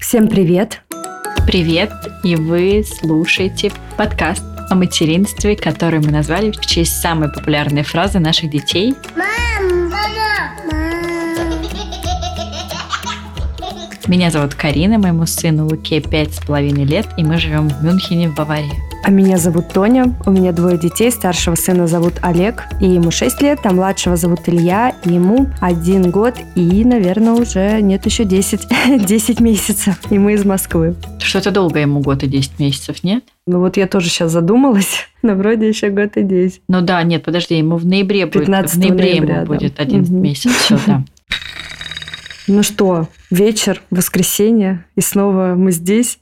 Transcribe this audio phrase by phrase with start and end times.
[0.00, 0.80] Всем привет!
[1.46, 1.92] Привет!
[2.24, 8.50] И вы слушаете подкаст о материнстве, который мы назвали в честь самой популярной фразы наших
[8.50, 8.94] детей.
[9.14, 11.60] Мам, мама, мам.
[14.06, 18.30] Меня зовут Карина, моему сыну Луке пять с половиной лет, и мы живем в Мюнхене
[18.30, 18.89] в Баварии.
[19.02, 23.40] А меня зовут Тоня, у меня двое детей, старшего сына зовут Олег, и ему 6
[23.40, 28.68] лет, а младшего зовут Илья, и ему один год, и, наверное, уже нет еще 10,
[29.06, 30.96] 10 месяцев, и мы из Москвы.
[31.18, 33.24] Что-то долго ему год и 10 месяцев, нет?
[33.46, 36.62] Ну вот я тоже сейчас задумалась, но вроде еще год и 10.
[36.68, 39.44] Ну да, нет, подожди, ему в ноябре будет, в ноябре ноября, ему да.
[39.46, 40.20] будет 11 угу.
[40.20, 41.04] месяцев, все, да.
[42.46, 46.18] Ну что, вечер, воскресенье, и снова мы здесь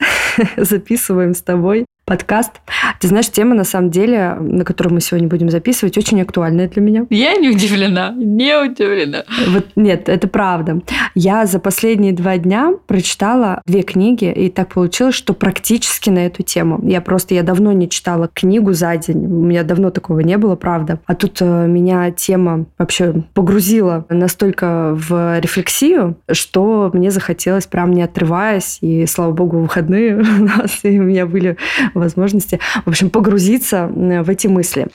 [0.57, 2.53] записываем с тобой подкаст.
[3.01, 6.81] Ты знаешь, тема, на самом деле, на которую мы сегодня будем записывать, очень актуальная для
[6.81, 7.07] меня.
[7.11, 9.25] Я не удивлена, не удивлена.
[9.49, 10.81] Вот нет, это правда.
[11.15, 16.43] Я за последние два дня прочитала две книги, и так получилось, что практически на эту
[16.43, 16.81] тему.
[16.83, 19.27] Я просто, я давно не читала книгу за день.
[19.27, 21.01] У меня давно такого не было, правда.
[21.05, 28.03] А тут э, меня тема вообще погрузила настолько в рефлексию, что мне захотелось прям не
[28.03, 31.59] отрываясь, и слава богу, выходные у нас, и у меня были
[31.99, 34.89] возможности, в общем, погрузиться в эти мысли.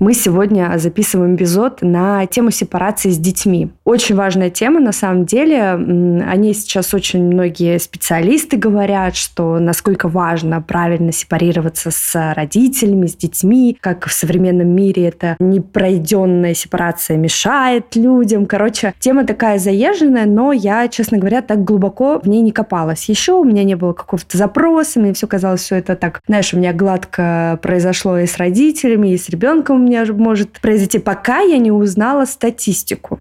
[0.00, 3.70] Мы сегодня записываем эпизод на тему сепарации с детьми.
[3.84, 5.62] Очень важная тема, на самом деле.
[5.62, 13.14] О ней сейчас очень многие специалисты говорят, что насколько важно правильно сепарироваться с родителями, с
[13.14, 18.46] детьми, как в современном мире это непройденная сепарация мешает людям.
[18.46, 23.08] Короче, тема такая заезженная, но я, честно говоря, так глубоко в ней не копалась.
[23.08, 26.56] Еще у меня не было какого-то запроса, мне все казалось, все это так, знаешь, у
[26.56, 31.70] меня гладко произошло и с родителями, и с ребенком меня может произойти, пока я не
[31.70, 33.18] узнала статистику.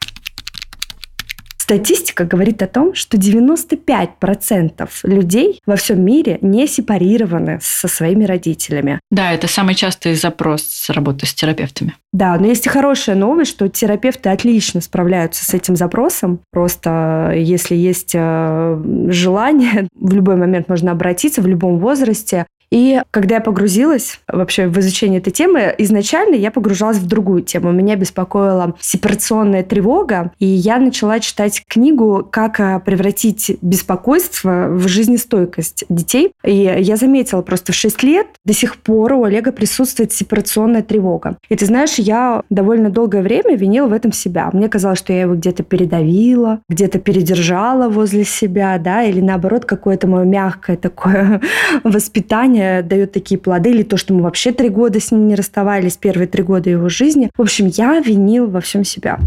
[1.64, 9.00] Статистика говорит о том, что 95% людей во всем мире не сепарированы со своими родителями.
[9.12, 11.94] Да, это самый частый запрос с работы с терапевтами.
[12.12, 16.42] Да, но есть и хорошая новость, что терапевты отлично справляются с этим запросом.
[16.52, 22.46] Просто если есть э, желание, в любой момент можно обратиться, в любом возрасте.
[22.74, 27.72] И когда я погрузилась вообще в изучение этой темы, изначально я погружалась в другую тему.
[27.72, 35.86] Меня беспокоила сепарационная тревога, и я начала читать книгу «Как а, превратить беспокойство в жизнестойкость
[35.88, 36.32] детей».
[36.44, 41.38] И я заметила просто в 6 лет до сих пор у Олега присутствует сепарационная тревога.
[41.50, 44.50] И ты знаешь, я довольно долгое время винила в этом себя.
[44.52, 50.08] Мне казалось, что я его где-то передавила, где-то передержала возле себя, да, или наоборот, какое-то
[50.08, 51.40] мое мягкое такое
[51.84, 55.98] воспитание дает такие плоды, или то, что мы вообще три года с ним не расставались,
[55.98, 57.30] первые три года его жизни.
[57.36, 59.20] В общем, я винил во всем себя.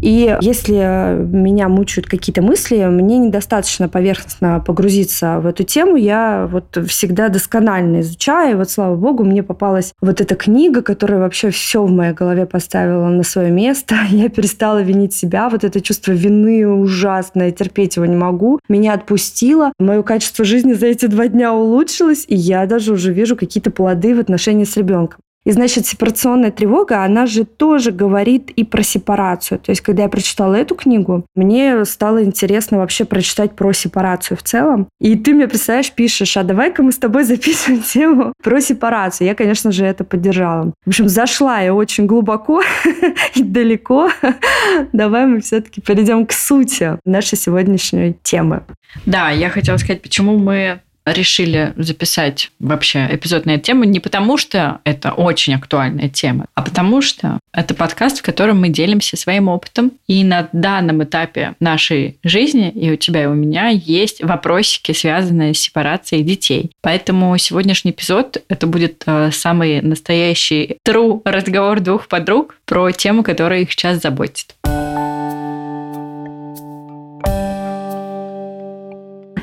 [0.00, 5.96] И если меня мучают какие-то мысли, мне недостаточно поверхностно погрузиться в эту тему.
[5.96, 8.52] Я вот всегда досконально изучаю.
[8.52, 12.46] И вот, слава богу, мне попалась вот эта книга, которая вообще все в моей голове
[12.46, 13.96] поставила на свое место.
[14.10, 15.48] Я перестала винить себя.
[15.48, 18.58] Вот это чувство вины ужасное, терпеть его не могу.
[18.68, 19.72] Меня отпустило.
[19.78, 22.24] Мое качество жизни за эти два дня улучшилось.
[22.28, 25.20] И я даже уже вижу какие-то плоды в отношении с ребенком.
[25.44, 29.58] И значит, сепарационная тревога, она же тоже говорит и про сепарацию.
[29.58, 34.42] То есть, когда я прочитала эту книгу, мне стало интересно вообще прочитать про сепарацию в
[34.42, 34.88] целом.
[35.00, 39.26] И ты мне, представляешь, пишешь, а давай-ка мы с тобой записываем тему про сепарацию.
[39.26, 40.72] Я, конечно же, это поддержала.
[40.84, 42.62] В общем, зашла я очень глубоко
[43.34, 44.10] и далеко.
[44.92, 48.62] Давай мы все-таки перейдем к сути нашей сегодняшней темы.
[49.06, 54.36] Да, я хотела сказать, почему мы решили записать вообще эпизод на эту тему не потому,
[54.36, 59.48] что это очень актуальная тема, а потому что это подкаст, в котором мы делимся своим
[59.48, 59.92] опытом.
[60.06, 65.54] И на данном этапе нашей жизни, и у тебя, и у меня, есть вопросики, связанные
[65.54, 66.70] с сепарацией детей.
[66.82, 73.60] Поэтому сегодняшний эпизод это будет э, самый настоящий true разговор двух подруг про тему, которая
[73.60, 74.54] их сейчас заботит.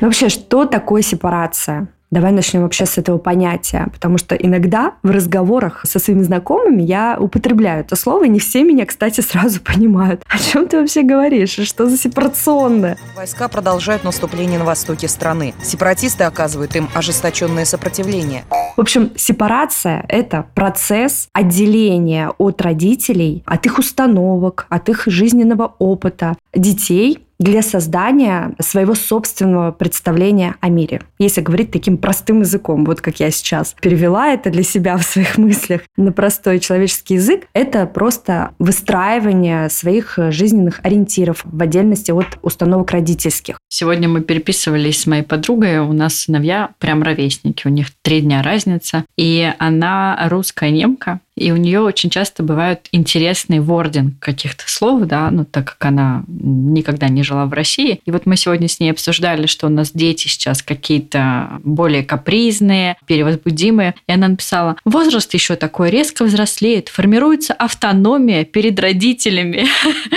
[0.00, 1.88] Но вообще, что такое сепарация?
[2.10, 7.18] Давай начнем вообще с этого понятия, потому что иногда в разговорах со своими знакомыми я
[7.20, 10.22] употребляю это слово, и не все меня, кстати, сразу понимают.
[10.26, 11.50] О чем ты вообще говоришь?
[11.50, 12.96] Что за сепарационное?
[13.14, 15.52] Войска продолжают наступление на востоке страны.
[15.62, 18.44] Сепаратисты оказывают им ожесточенное сопротивление.
[18.78, 26.36] В общем, сепарация– это процесс отделения от родителей, от их установок, от их жизненного опыта
[26.54, 31.02] детей для создания своего собственного представления о мире.
[31.18, 35.38] Если говорить таким простым языком, вот как я сейчас перевела это для себя в своих
[35.38, 42.90] мыслях на простой человеческий язык, это просто выстраивание своих жизненных ориентиров в отдельности от установок
[42.90, 43.58] родительских.
[43.68, 48.42] Сегодня мы переписывались с моей подругой, у нас сыновья прям ровесники, у них три дня
[48.42, 55.02] разница, и она русская немка, и у нее очень часто бывают интересный вординг каких-то слов,
[55.02, 58.00] да, ну, так как она никогда не жила в России.
[58.04, 62.96] И вот мы сегодня с ней обсуждали, что у нас дети сейчас какие-то более капризные,
[63.06, 63.94] перевозбудимые.
[64.06, 69.66] И она написала, возраст еще такой резко взрослеет, формируется автономия перед родителями.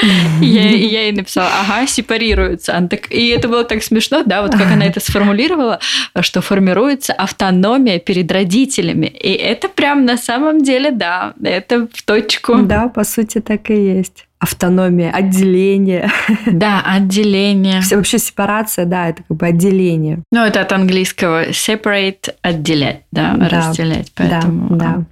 [0.41, 2.89] Я ей написала, ага, сепарируются.
[3.09, 5.79] И это было так смешно, да, вот как она это сформулировала,
[6.21, 9.05] что формируется автономия перед родителями.
[9.05, 12.61] И это прям на самом деле, да, да, это в точку.
[12.63, 16.09] Да, по сути, так и есть автономия, отделение.
[16.47, 17.81] Да, отделение.
[17.81, 20.23] Все вообще сепарация, да, это как бы отделение.
[20.31, 24.11] Ну, это от английского separate, отделять, да, да разделять.
[24.15, 24.75] Поэтому...
[24.75, 25.03] Да, да.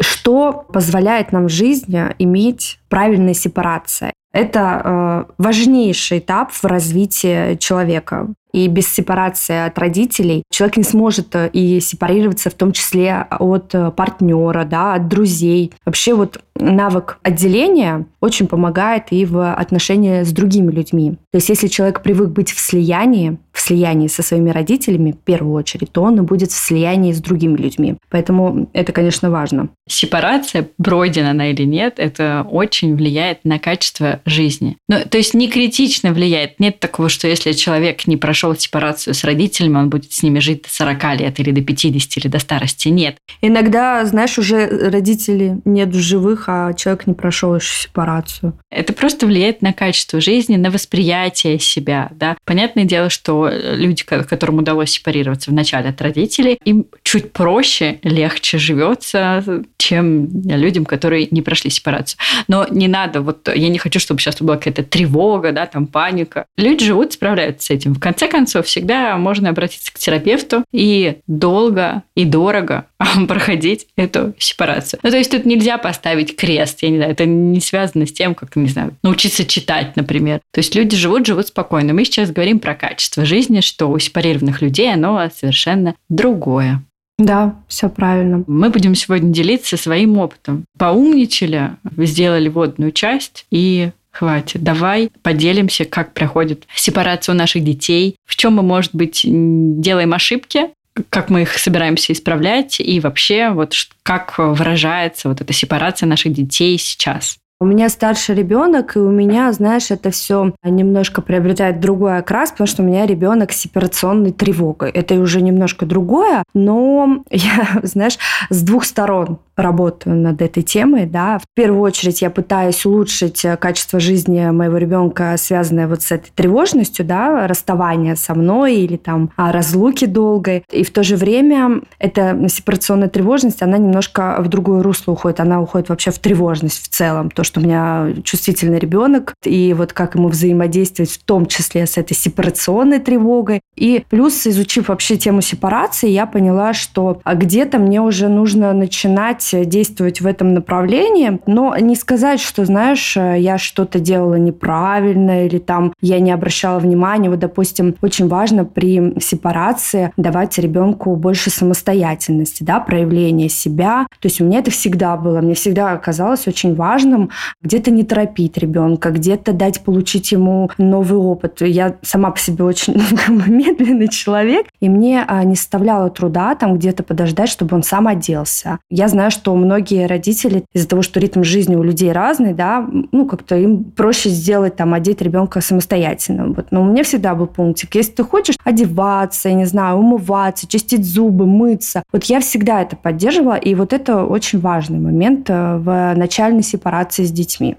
[0.00, 4.12] Что позволяет нам в жизни иметь правильная сепарация?
[4.32, 8.28] Это э, важнейший этап в развитии человека.
[8.52, 13.74] И без сепарации от родителей человек не сможет э, и сепарироваться в том числе от
[13.74, 15.72] э, партнера, да, от друзей.
[15.84, 21.12] Вообще вот навык отделения очень помогает и в отношении с другими людьми.
[21.30, 25.54] То есть если человек привык быть в слиянии, в слиянии со своими родителями в первую
[25.54, 27.96] очередь, то он и будет в слиянии с другими людьми.
[28.10, 29.68] Поэтому это, конечно, важно.
[29.88, 34.76] Сепарация, пройдена она или нет, это очень влияет на качество жизни.
[34.88, 36.58] Ну, то есть не критично влияет.
[36.60, 40.62] Нет такого, что если человек не прошел сепарацию с родителями, он будет с ними жить
[40.62, 42.88] до 40 лет или до 50 или до старости.
[42.88, 43.16] Нет.
[43.40, 48.58] Иногда, знаешь, уже родители нет в живых, а человек не прошел еще сепарацию.
[48.70, 52.10] Это просто влияет на качество жизни, на восприятие себя.
[52.12, 52.36] Да?
[52.44, 59.44] Понятное дело, что люди, которым удалось сепарироваться вначале от родителей, им чуть проще, легче живется,
[59.76, 62.18] чем людям, которые не прошли сепарацию.
[62.46, 66.46] Но не надо, вот я не хочу, чтобы сейчас была какая-то тревога, да, там паника.
[66.56, 67.94] Люди живут, справляются с этим.
[67.94, 72.86] В конце концов, всегда можно обратиться к терапевту и долго и дорого
[73.28, 75.00] проходить эту сепарацию.
[75.02, 78.34] Ну, то есть тут нельзя поставить крест, я не знаю, это не связано с тем,
[78.34, 80.40] как, не знаю, научиться читать, например.
[80.52, 81.92] То есть люди живут, живут спокойно.
[81.94, 86.82] Мы сейчас говорим про качество жизни, что у сепарированных людей оно совершенно другое.
[87.18, 88.44] Да, все правильно.
[88.46, 90.64] Мы будем сегодня делиться своим опытом.
[90.78, 94.62] Поумничали, сделали водную часть и хватит.
[94.62, 100.70] Давай поделимся, как проходит сепарация у наших детей, в чем мы, может быть, делаем ошибки,
[101.08, 106.76] как мы их собираемся исправлять и вообще вот как выражается вот эта сепарация наших детей
[106.78, 107.38] сейчас.
[107.60, 112.68] У меня старший ребенок, и у меня, знаешь, это все немножко приобретает другой окрас, потому
[112.68, 114.90] что у меня ребенок с операционной тревогой.
[114.90, 118.16] Это уже немножко другое, но я, знаешь,
[118.48, 121.38] с двух сторон работаю над этой темой, да.
[121.38, 126.30] В первую очередь я пытаюсь улучшить э, качество жизни моего ребенка, связанное вот с этой
[126.34, 130.62] тревожностью, да, расставания со мной или там разлуки долгой.
[130.70, 135.40] И в то же время эта сепарационная тревожность, она немножко в другое русло уходит.
[135.40, 137.30] Она уходит вообще в тревожность в целом.
[137.30, 141.98] То, что у меня чувствительный ребенок, и вот как ему взаимодействовать в том числе с
[141.98, 143.60] этой сепарационной тревогой.
[143.76, 150.20] И плюс, изучив вообще тему сепарации, я поняла, что где-то мне уже нужно начинать действовать
[150.20, 156.20] в этом направлении, но не сказать, что, знаешь, я что-то делала неправильно или там я
[156.20, 157.30] не обращала внимания.
[157.30, 164.06] Вот, допустим, очень важно при сепарации давать ребенку больше самостоятельности, да, проявления себя.
[164.20, 165.40] То есть у меня это всегда было.
[165.40, 167.30] Мне всегда казалось очень важным
[167.62, 171.60] где-то не торопить ребенка, где-то дать получить ему новый опыт.
[171.60, 172.94] Я сама по себе очень
[173.46, 178.78] медленный человек, и мне а, не составляло труда там где-то подождать, чтобы он сам оделся.
[178.90, 183.26] Я знаю, что многие родители из-за того, что ритм жизни у людей разный, да, ну,
[183.26, 186.48] как-то им проще сделать, там, одеть ребенка самостоятельно.
[186.48, 186.66] Вот.
[186.70, 187.94] Но у меня всегда был пунктик.
[187.94, 192.96] Если ты хочешь одеваться, я не знаю, умываться, чистить зубы, мыться, вот я всегда это
[192.96, 197.76] поддерживала, и вот это очень важный момент э, в начальной сепарации с детьми.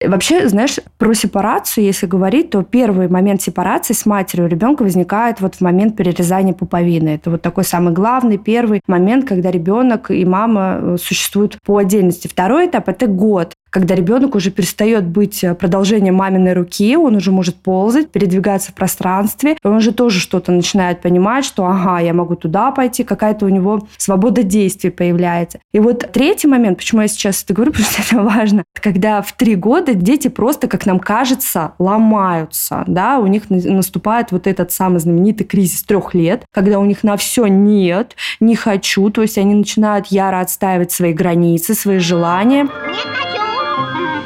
[0.00, 5.56] Вообще, знаешь, про сепарацию, если говорить, то первый момент сепарации с матерью ребенка возникает вот
[5.56, 7.08] в момент перерезания пуповины.
[7.08, 12.28] Это вот такой самый главный первый момент, когда ребенок и мама э, существуют по отдельности.
[12.28, 17.32] Второй этап– это год, когда ребенок уже перестает быть э, продолжением маминой руки, он уже
[17.32, 22.36] может ползать, передвигаться в пространстве, он уже тоже что-то начинает понимать, что ага, я могу
[22.36, 25.58] туда пойти, какая-то у него свобода действий появляется.
[25.72, 29.32] И вот третий момент, почему я сейчас это говорю, потому что это важно, когда в
[29.32, 34.98] три года дети просто, как нам кажется, ломаются, да, у них наступает вот этот самый
[35.00, 39.54] знаменитый кризис трех лет, когда у них на все нет, не хочу, то есть они
[39.54, 42.64] начинают яро отстаивать свои границы, свои желания.
[42.64, 43.27] Не хочу!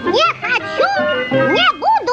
[0.05, 1.53] Не хочу!
[1.53, 2.13] Не буду!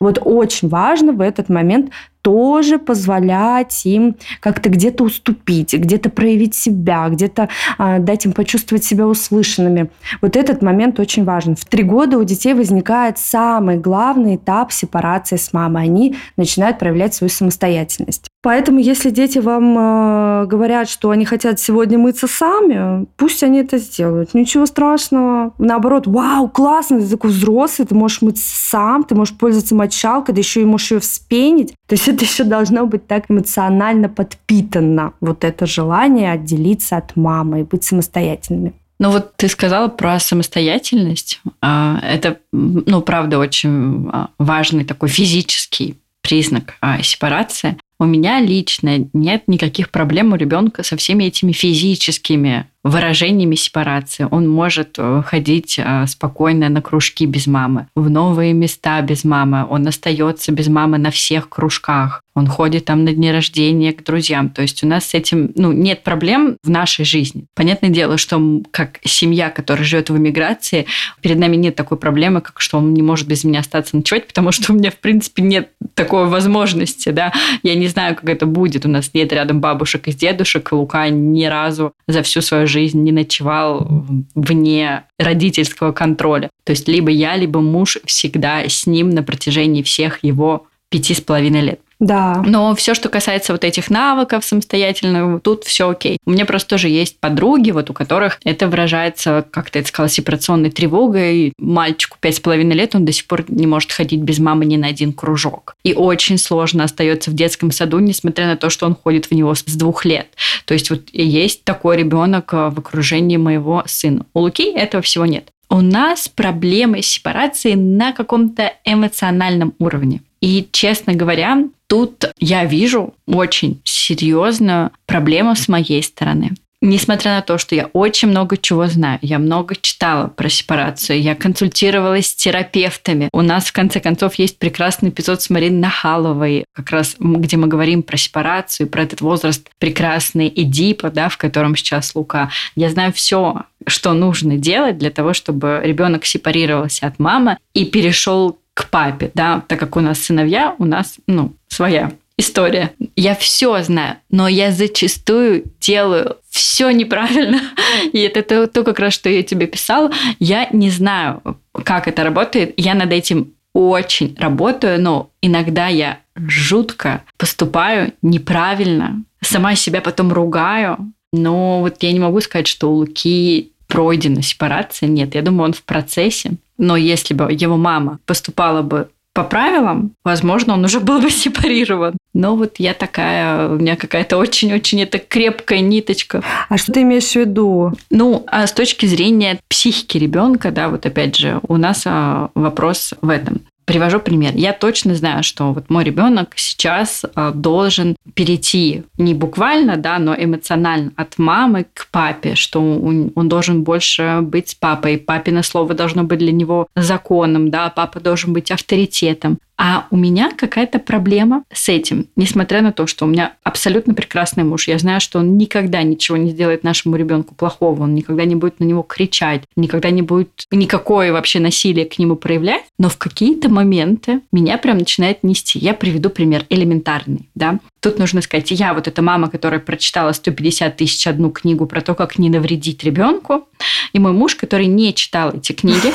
[0.00, 1.92] Вот очень важно в этот момент
[2.26, 9.06] тоже позволять им как-то где-то уступить, где-то проявить себя, где-то э, дать им почувствовать себя
[9.06, 9.90] услышанными.
[10.20, 11.54] Вот этот момент очень важен.
[11.54, 15.84] В три года у детей возникает самый главный этап сепарации с мамой.
[15.84, 18.26] Они начинают проявлять свою самостоятельность.
[18.42, 23.78] Поэтому, если дети вам э, говорят, что они хотят сегодня мыться сами, пусть они это
[23.78, 24.34] сделают.
[24.34, 25.52] Ничего страшного.
[25.58, 30.40] Наоборот, вау, классно, ты такой взрослый, ты можешь мыться сам, ты можешь пользоваться мочалкой, да
[30.40, 31.74] еще и можешь ее вспенить.
[31.88, 37.64] То есть еще должно быть так эмоционально подпитано, вот это желание отделиться от мамы и
[37.64, 38.74] быть самостоятельными.
[38.98, 41.40] Ну вот ты сказала про самостоятельность.
[41.60, 47.76] А, это, ну, правда, очень а, важный такой физический признак а, сепарации.
[47.98, 54.28] У меня лично нет никаких проблем у ребенка со всеми этими физическими выражениями сепарации.
[54.30, 59.66] Он может э, ходить э, спокойно на кружки без мамы, в новые места без мамы.
[59.68, 62.22] Он остается без мамы на всех кружках.
[62.34, 64.50] Он ходит там на дни рождения к друзьям.
[64.50, 67.46] То есть у нас с этим ну, нет проблем в нашей жизни.
[67.54, 70.86] Понятное дело, что как семья, которая живет в эмиграции,
[71.22, 74.52] перед нами нет такой проблемы, как что он не может без меня остаться ночевать, потому
[74.52, 77.08] что у меня, в принципе, нет такой возможности.
[77.08, 77.32] Да?
[77.62, 78.84] Я не знаю, как это будет.
[78.84, 80.70] У нас нет рядом бабушек и дедушек.
[80.72, 83.88] Лука ни разу за всю свою жизнь жизнь не ночевал
[84.34, 86.50] вне родительского контроля.
[86.64, 91.22] То есть либо я, либо муж всегда с ним на протяжении всех его пяти с
[91.22, 91.80] половиной лет.
[91.98, 92.42] Да.
[92.46, 96.18] Но все, что касается вот этих навыков самостоятельно, тут все окей.
[96.26, 100.08] У меня просто тоже есть подруги, вот у которых это выражается, как ты это сказала,
[100.08, 101.52] сепарационной тревогой.
[101.58, 104.76] Мальчику пять с половиной лет, он до сих пор не может ходить без мамы ни
[104.76, 105.74] на один кружок.
[105.84, 109.54] И очень сложно остается в детском саду, несмотря на то, что он ходит в него
[109.54, 110.28] с двух лет.
[110.66, 114.26] То есть вот есть такой ребенок э, в окружении моего сына.
[114.34, 115.48] У Луки этого всего нет.
[115.68, 120.22] У нас проблемы с сепарацией на каком-то эмоциональном уровне.
[120.40, 126.52] И, честно говоря, тут я вижу очень серьезную проблему с моей стороны.
[126.82, 131.34] Несмотря на то, что я очень много чего знаю, я много читала про сепарацию, я
[131.34, 133.30] консультировалась с терапевтами.
[133.32, 137.66] У нас, в конце концов, есть прекрасный эпизод с Мариной Нахаловой, как раз где мы
[137.66, 142.50] говорим про сепарацию, про этот возраст прекрасный Эдипа, да, в котором сейчас Лука.
[142.74, 148.58] Я знаю все, что нужно делать для того, чтобы ребенок сепарировался от мамы и перешел
[148.76, 152.92] к папе, да, так как у нас сыновья, у нас, ну, своя история.
[153.16, 157.58] Я все знаю, но я зачастую делаю все неправильно.
[158.12, 160.12] И это то, то как раз, что я тебе писала.
[160.40, 161.40] Я не знаю,
[161.84, 162.74] как это работает.
[162.76, 169.22] Я над этим очень работаю, но иногда я жутко поступаю неправильно.
[169.40, 171.12] Сама себя потом ругаю.
[171.32, 175.08] Но вот я не могу сказать, что у Луки пройдена сепарация.
[175.08, 176.52] Нет, я думаю, он в процессе.
[176.78, 182.16] Но если бы его мама поступала бы по правилам, возможно, он уже был бы сепарирован.
[182.32, 186.42] Но вот я такая, у меня какая-то очень-очень это крепкая ниточка.
[186.70, 187.92] А что ты имеешь в виду?
[188.08, 193.12] Ну, а с точки зрения психики ребенка, да, вот опять же, у нас а, вопрос
[193.20, 193.60] в этом.
[193.86, 194.52] Привожу пример.
[194.56, 200.34] Я точно знаю, что вот мой ребенок сейчас а, должен перейти не буквально, да, но
[200.34, 205.18] эмоционально от мамы к папе, что он должен больше быть папой.
[205.18, 209.58] Папино слово должно быть для него законом, да, папа должен быть авторитетом.
[209.78, 214.64] А у меня какая-то проблема с этим, несмотря на то, что у меня абсолютно прекрасный
[214.64, 214.88] муж.
[214.88, 218.80] Я знаю, что он никогда ничего не сделает нашему ребенку плохого, он никогда не будет
[218.80, 222.84] на него кричать, никогда не будет никакое вообще насилие к нему проявлять.
[222.98, 225.78] Но в какие-то моменты меня прям начинает нести.
[225.78, 227.78] Я приведу пример элементарный, да.
[228.00, 232.14] Тут нужно сказать, я вот эта мама, которая прочитала 150 тысяч одну книгу про то,
[232.14, 233.68] как не навредить ребенку,
[234.12, 236.12] и мой муж, который не читал эти книги,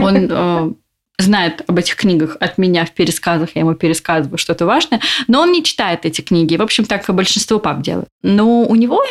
[0.00, 0.72] он э,
[1.18, 5.52] знает об этих книгах от меня в пересказах, я ему пересказываю что-то важное, но он
[5.52, 6.56] не читает эти книги.
[6.56, 8.08] В общем, так и большинство пап делают.
[8.22, 9.02] Но у него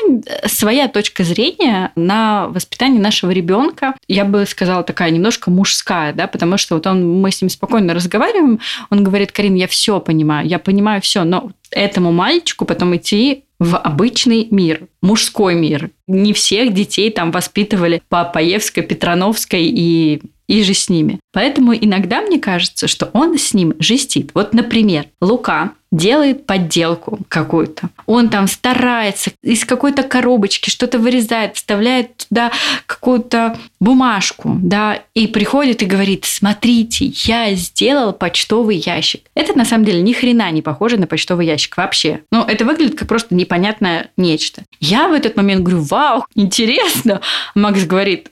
[0.45, 6.57] своя точка зрения на воспитание нашего ребенка, я бы сказала, такая немножко мужская, да, потому
[6.57, 8.59] что вот он, мы с ним спокойно разговариваем,
[8.89, 13.77] он говорит, Карин, я все понимаю, я понимаю все, но этому мальчику потом идти в
[13.77, 15.89] обычный мир, мужской мир.
[16.07, 21.19] Не всех детей там воспитывали по Паевской, Петрановской и и же с ними.
[21.33, 24.31] Поэтому иногда мне кажется, что он с ним жестит.
[24.33, 27.89] Вот, например, Лука делает подделку какую-то.
[28.05, 32.51] Он там старается из какой-то коробочки что-то вырезает, вставляет туда
[32.85, 39.21] какую-то бумажку, да, и приходит и говорит, смотрите, я сделал почтовый ящик.
[39.35, 42.21] Это на самом деле ни хрена не похоже на почтовый ящик вообще.
[42.31, 44.63] Ну, это выглядит как просто непонятное нечто.
[44.79, 47.21] Я в этот момент говорю, вау, интересно.
[47.53, 48.31] Макс говорит,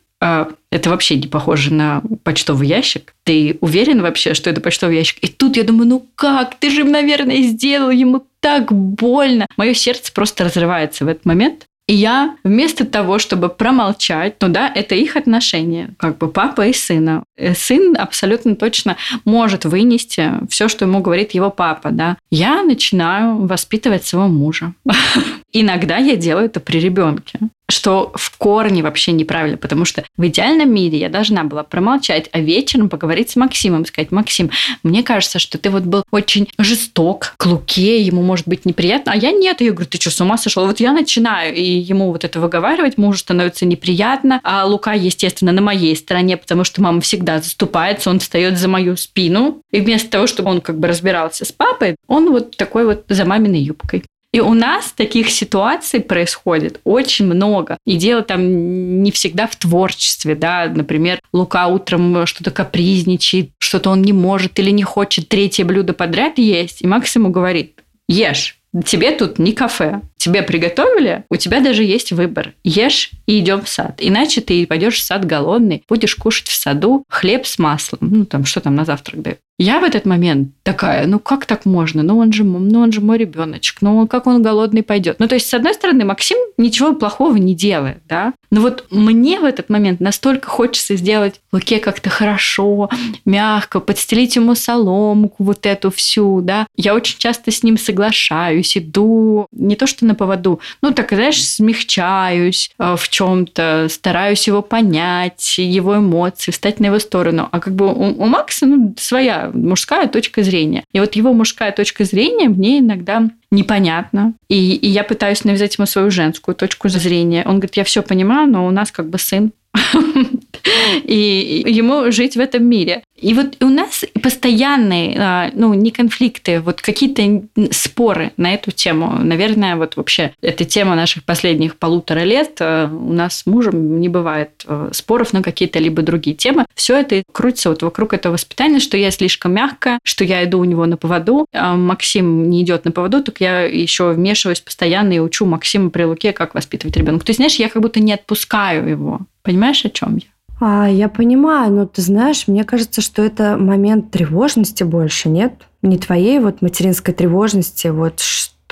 [0.72, 3.14] это вообще не похоже на почтовый ящик.
[3.24, 5.18] Ты уверен вообще, что это почтовый ящик?
[5.22, 6.56] И тут я думаю, ну как?
[6.56, 9.48] Ты же, наверное, сделал ему так больно.
[9.58, 11.68] Мое сердце просто разрывается в этот момент.
[11.86, 16.72] И я вместо того, чтобы промолчать, ну да, это их отношения, как бы папа и
[16.72, 17.24] сына.
[17.36, 22.18] Э, сын абсолютно точно может вынести все, что ему говорит его папа, да.
[22.32, 24.74] Я начинаю воспитывать своего мужа.
[25.52, 27.40] Иногда я делаю это при ребенке
[27.74, 32.40] что в корне вообще неправильно, потому что в идеальном мире я должна была промолчать, а
[32.40, 34.52] вечером поговорить с Максимом, сказать, Максим,
[34.84, 39.16] мне кажется, что ты вот был очень жесток к Луке, ему может быть неприятно, а
[39.16, 39.62] я нет.
[39.62, 40.66] Я говорю, ты что, с ума сошел?
[40.66, 45.62] Вот я начинаю, и ему вот это выговаривать, мужу становится неприятно, а Лука, естественно, на
[45.62, 50.28] моей стороне, потому что мама всегда заступается, он встает за мою спину, и вместо того,
[50.28, 54.04] чтобы он как бы разбирался с папой, он вот такой вот за маминой юбкой.
[54.34, 57.78] И у нас таких ситуаций происходит очень много.
[57.86, 60.66] И дело там не всегда в творчестве, да.
[60.74, 66.40] Например, Лука утром что-то капризничает, что-то он не может или не хочет третье блюдо подряд
[66.40, 66.82] есть.
[66.82, 70.02] И Макс ему говорит, ешь, тебе тут не кафе.
[70.18, 72.54] Тебе приготовили, у тебя даже есть выбор.
[72.64, 73.98] Ешь и идем в сад.
[74.00, 78.00] Иначе ты пойдешь в сад голодный, будешь кушать в саду хлеб с маслом.
[78.02, 79.40] Ну, там, что там на завтрак дают.
[79.60, 82.02] Я в этот момент такая, ну как так можно?
[82.02, 85.18] Ну он же, ну он же мой ребеночек, ну как он голодный пойдет?
[85.20, 88.34] Ну то есть, с одной стороны, Максим ничего плохого не делает, да?
[88.50, 92.90] Но вот мне в этот момент настолько хочется сделать Луке как-то хорошо,
[93.26, 96.66] мягко, подстелить ему соломку вот эту всю, да?
[96.76, 101.44] Я очень часто с ним соглашаюсь, иду не то что на поводу, ну так, знаешь,
[101.44, 107.50] смягчаюсь э, в чем-то, стараюсь его понять, его эмоции, встать на его сторону.
[107.52, 110.84] А как бы у, у Макса ну, своя мужская точка зрения.
[110.92, 114.34] И вот его мужская точка зрения мне иногда непонятно.
[114.50, 117.44] И, и я пытаюсь навязать ему свою женскую точку зрения.
[117.46, 119.52] Он говорит, я все понимаю, но у нас как бы сын.
[121.04, 123.04] И ему жить в этом мире.
[123.18, 129.18] И вот у нас постоянные, а, ну, не конфликты, вот какие-то споры на эту тему.
[129.20, 132.58] Наверное, вот вообще эта тема наших последних полутора лет.
[132.60, 136.66] А, у нас с мужем не бывает а, споров на какие-то либо другие темы.
[136.76, 140.66] Все это крутится вот вокруг этого воспитания, что я слишком мягкая, что я иду у
[140.66, 145.20] него на поводу, а Максим не идет на поводу, так я еще вмешиваюсь постоянно и
[145.20, 147.26] учу Максима при Луке, как воспитывать ребенка.
[147.26, 149.22] То есть, знаешь, я как будто не отпускаю его.
[149.44, 150.28] Понимаешь, о чем я?
[150.60, 155.54] А, я понимаю, но ты знаешь, мне кажется, что это момент тревожности больше, нет?
[155.82, 158.22] Не твоей вот материнской тревожности, вот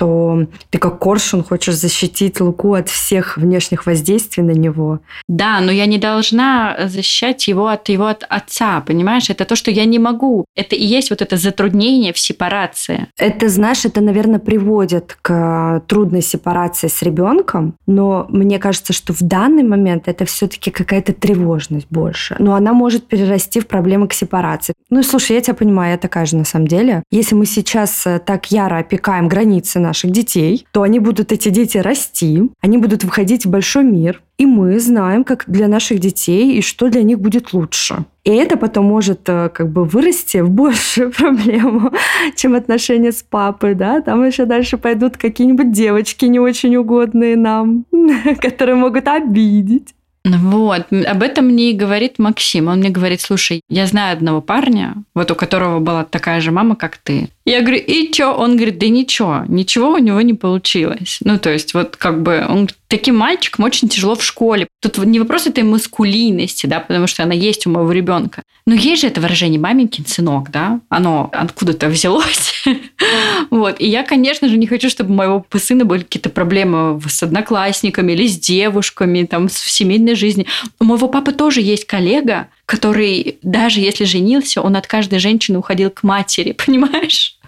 [0.02, 4.98] что ты как коршун хочешь защитить Луку от всех внешних воздействий на него.
[5.28, 9.30] Да, но я не должна защищать его от его от отца, понимаешь?
[9.30, 10.44] Это то, что я не могу.
[10.56, 13.06] Это и есть вот это затруднение в сепарации.
[13.16, 19.20] Это, знаешь, это, наверное, приводит к трудной сепарации с ребенком, но мне кажется, что в
[19.20, 22.34] данный момент это все-таки какая-то тревожность больше.
[22.40, 24.74] Но она может перерасти в проблемы к сепарации.
[24.90, 27.04] Ну, слушай, я тебя понимаю, я такая же на самом деле.
[27.12, 31.78] Если мы сейчас э, так яро опекаем границы наших детей, то они будут, эти дети,
[31.78, 36.62] расти, они будут выходить в большой мир, и мы знаем, как для наших детей и
[36.62, 38.04] что для них будет лучше.
[38.24, 41.92] И это потом может э, как бы вырасти в большую проблему,
[42.36, 44.00] чем отношения с папой, да?
[44.00, 47.84] Там еще дальше пойдут какие-нибудь девочки не очень угодные нам,
[48.40, 49.94] которые могут обидеть.
[50.24, 52.68] Вот, об этом мне и говорит Максим.
[52.68, 56.76] Он мне говорит, слушай, я знаю одного парня, вот у которого была такая же мама,
[56.76, 57.28] как ты.
[57.44, 58.32] Я говорю, и чё?
[58.34, 61.18] Он говорит, да ничего, ничего у него не получилось.
[61.24, 64.68] Ну, то есть, вот как бы, он таким мальчиком очень тяжело в школе.
[64.80, 68.42] Тут не вопрос этой маскулинности, да, потому что она есть у моего ребенка.
[68.66, 70.80] Но есть же это выражение «маменькин сынок», да?
[70.88, 72.64] Оно откуда-то взялось.
[73.50, 73.80] вот.
[73.80, 78.12] И я, конечно же, не хочу, чтобы у моего сына были какие-то проблемы с одноклассниками
[78.12, 80.46] или с девушками, там, в семейной жизни.
[80.78, 85.90] У моего папы тоже есть коллега, который даже если женился, он от каждой женщины уходил
[85.90, 87.38] к матери, понимаешь?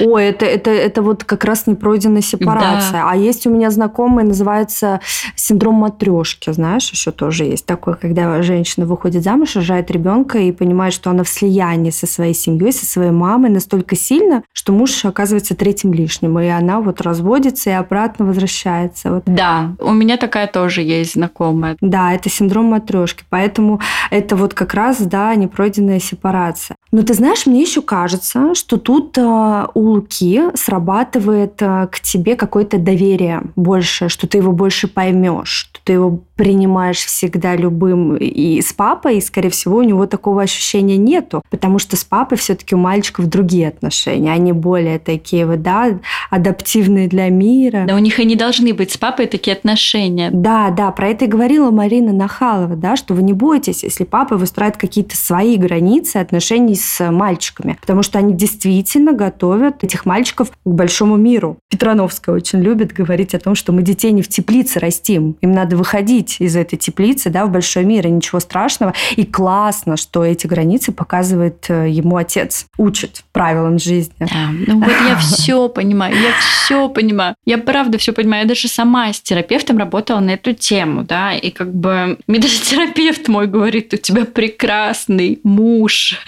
[0.00, 3.02] О, это, это, это вот как раз непройденная сепарация.
[3.02, 3.10] Да.
[3.10, 5.00] А есть у меня знакомый, называется
[5.34, 10.92] синдром матрешки, знаешь, еще тоже есть такой, когда женщина выходит замуж, рожает ребенка и понимает,
[10.92, 15.54] что она в слиянии со своей семьей, со своей мамой настолько сильно, что муж оказывается
[15.54, 19.12] третьим лишним, и она вот разводится и обратно возвращается.
[19.12, 19.22] Вот.
[19.26, 21.76] Да, у меня такая тоже есть знакомая.
[21.80, 26.76] Да, это синдром матрешки, поэтому это вот как раз, да, непройденная сепарация.
[26.96, 32.36] Но ты знаешь, мне еще кажется, что тут э, у Луки срабатывает э, к тебе
[32.36, 38.62] какое-то доверие больше, что ты его больше поймешь, что ты его принимаешь всегда любым и
[38.62, 42.74] с папой, и, скорее всего, у него такого ощущения нету, потому что с папой все-таки
[42.74, 45.98] у мальчиков другие отношения, они более такие вот, да,
[46.30, 47.84] адаптивные для мира.
[47.86, 50.30] Да, у них и не должны быть с папой такие отношения.
[50.32, 54.38] Да, да, про это и говорила Марина Нахалова, да, что вы не бойтесь, если папа
[54.38, 60.54] выстраивает какие-то свои границы отношений с мальчиками, потому что они действительно готовят этих мальчиков к
[60.64, 61.58] большому миру.
[61.70, 65.76] Петрановская очень любит говорить о том, что мы детей не в теплице растим, им надо
[65.76, 68.92] выходить выходить из этой теплицы да, в большой мир, и ничего страшного.
[69.16, 74.14] И классно, что эти границы показывает э, ему отец, учит правилам жизни.
[74.18, 76.30] Да, ну вот я все понимаю, я
[76.66, 77.36] все понимаю.
[77.44, 78.42] Я правда все понимаю.
[78.42, 82.60] Я даже сама с терапевтом работала на эту тему, да, и как бы мне даже
[82.60, 86.20] терапевт мой говорит, у тебя прекрасный муж,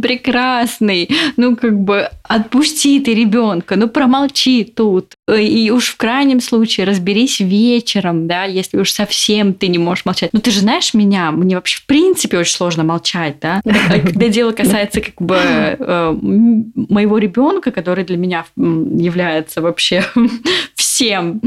[0.00, 5.12] прекрасный, ну как бы отпусти ты ребенка, ну промолчи тут.
[5.28, 10.30] И уж в крайнем случае разберись вечером, да, если уж совсем ты не можешь молчать.
[10.32, 13.60] Ну, ты же знаешь меня, мне вообще в принципе очень сложно молчать, да?
[13.88, 19.81] Когда дело касается как бы э, моего ребенка, который для меня является вообще
[20.74, 21.40] всем,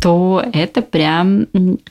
[0.00, 1.46] то это прям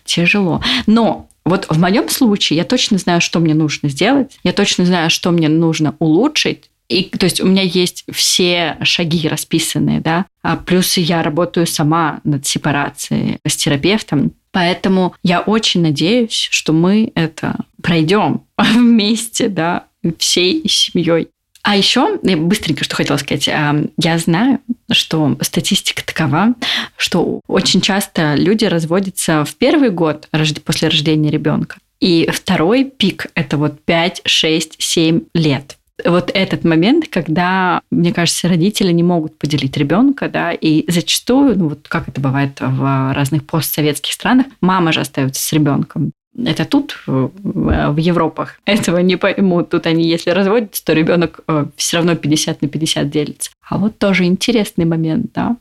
[0.05, 0.61] тяжело.
[0.85, 5.09] Но вот в моем случае я точно знаю, что мне нужно сделать, я точно знаю,
[5.09, 10.57] что мне нужно улучшить, и, то есть у меня есть все шаги расписанные, да, а
[10.57, 14.33] плюс я работаю сама над сепарацией с терапевтом.
[14.51, 19.85] Поэтому я очень надеюсь, что мы это пройдем вместе, да,
[20.19, 21.29] всей семьей.
[21.63, 24.59] А еще, я быстренько что хотела сказать, я знаю,
[24.91, 26.55] что статистика такова,
[26.97, 30.27] что очень часто люди разводятся в первый год
[30.65, 31.77] после рождения ребенка.
[32.01, 38.49] И второй пик– это вот 5, 6, 7 лет вот этот момент, когда, мне кажется,
[38.49, 43.45] родители не могут поделить ребенка, да, и зачастую, ну вот как это бывает в разных
[43.45, 46.11] постсоветских странах, мама же остается с ребенком.
[46.35, 49.69] Это тут, в Европах, этого не поймут.
[49.69, 53.51] Тут они, если разводятся, то ребенок э, все равно 50 на 50 делится.
[53.67, 55.57] А вот тоже интересный момент, да.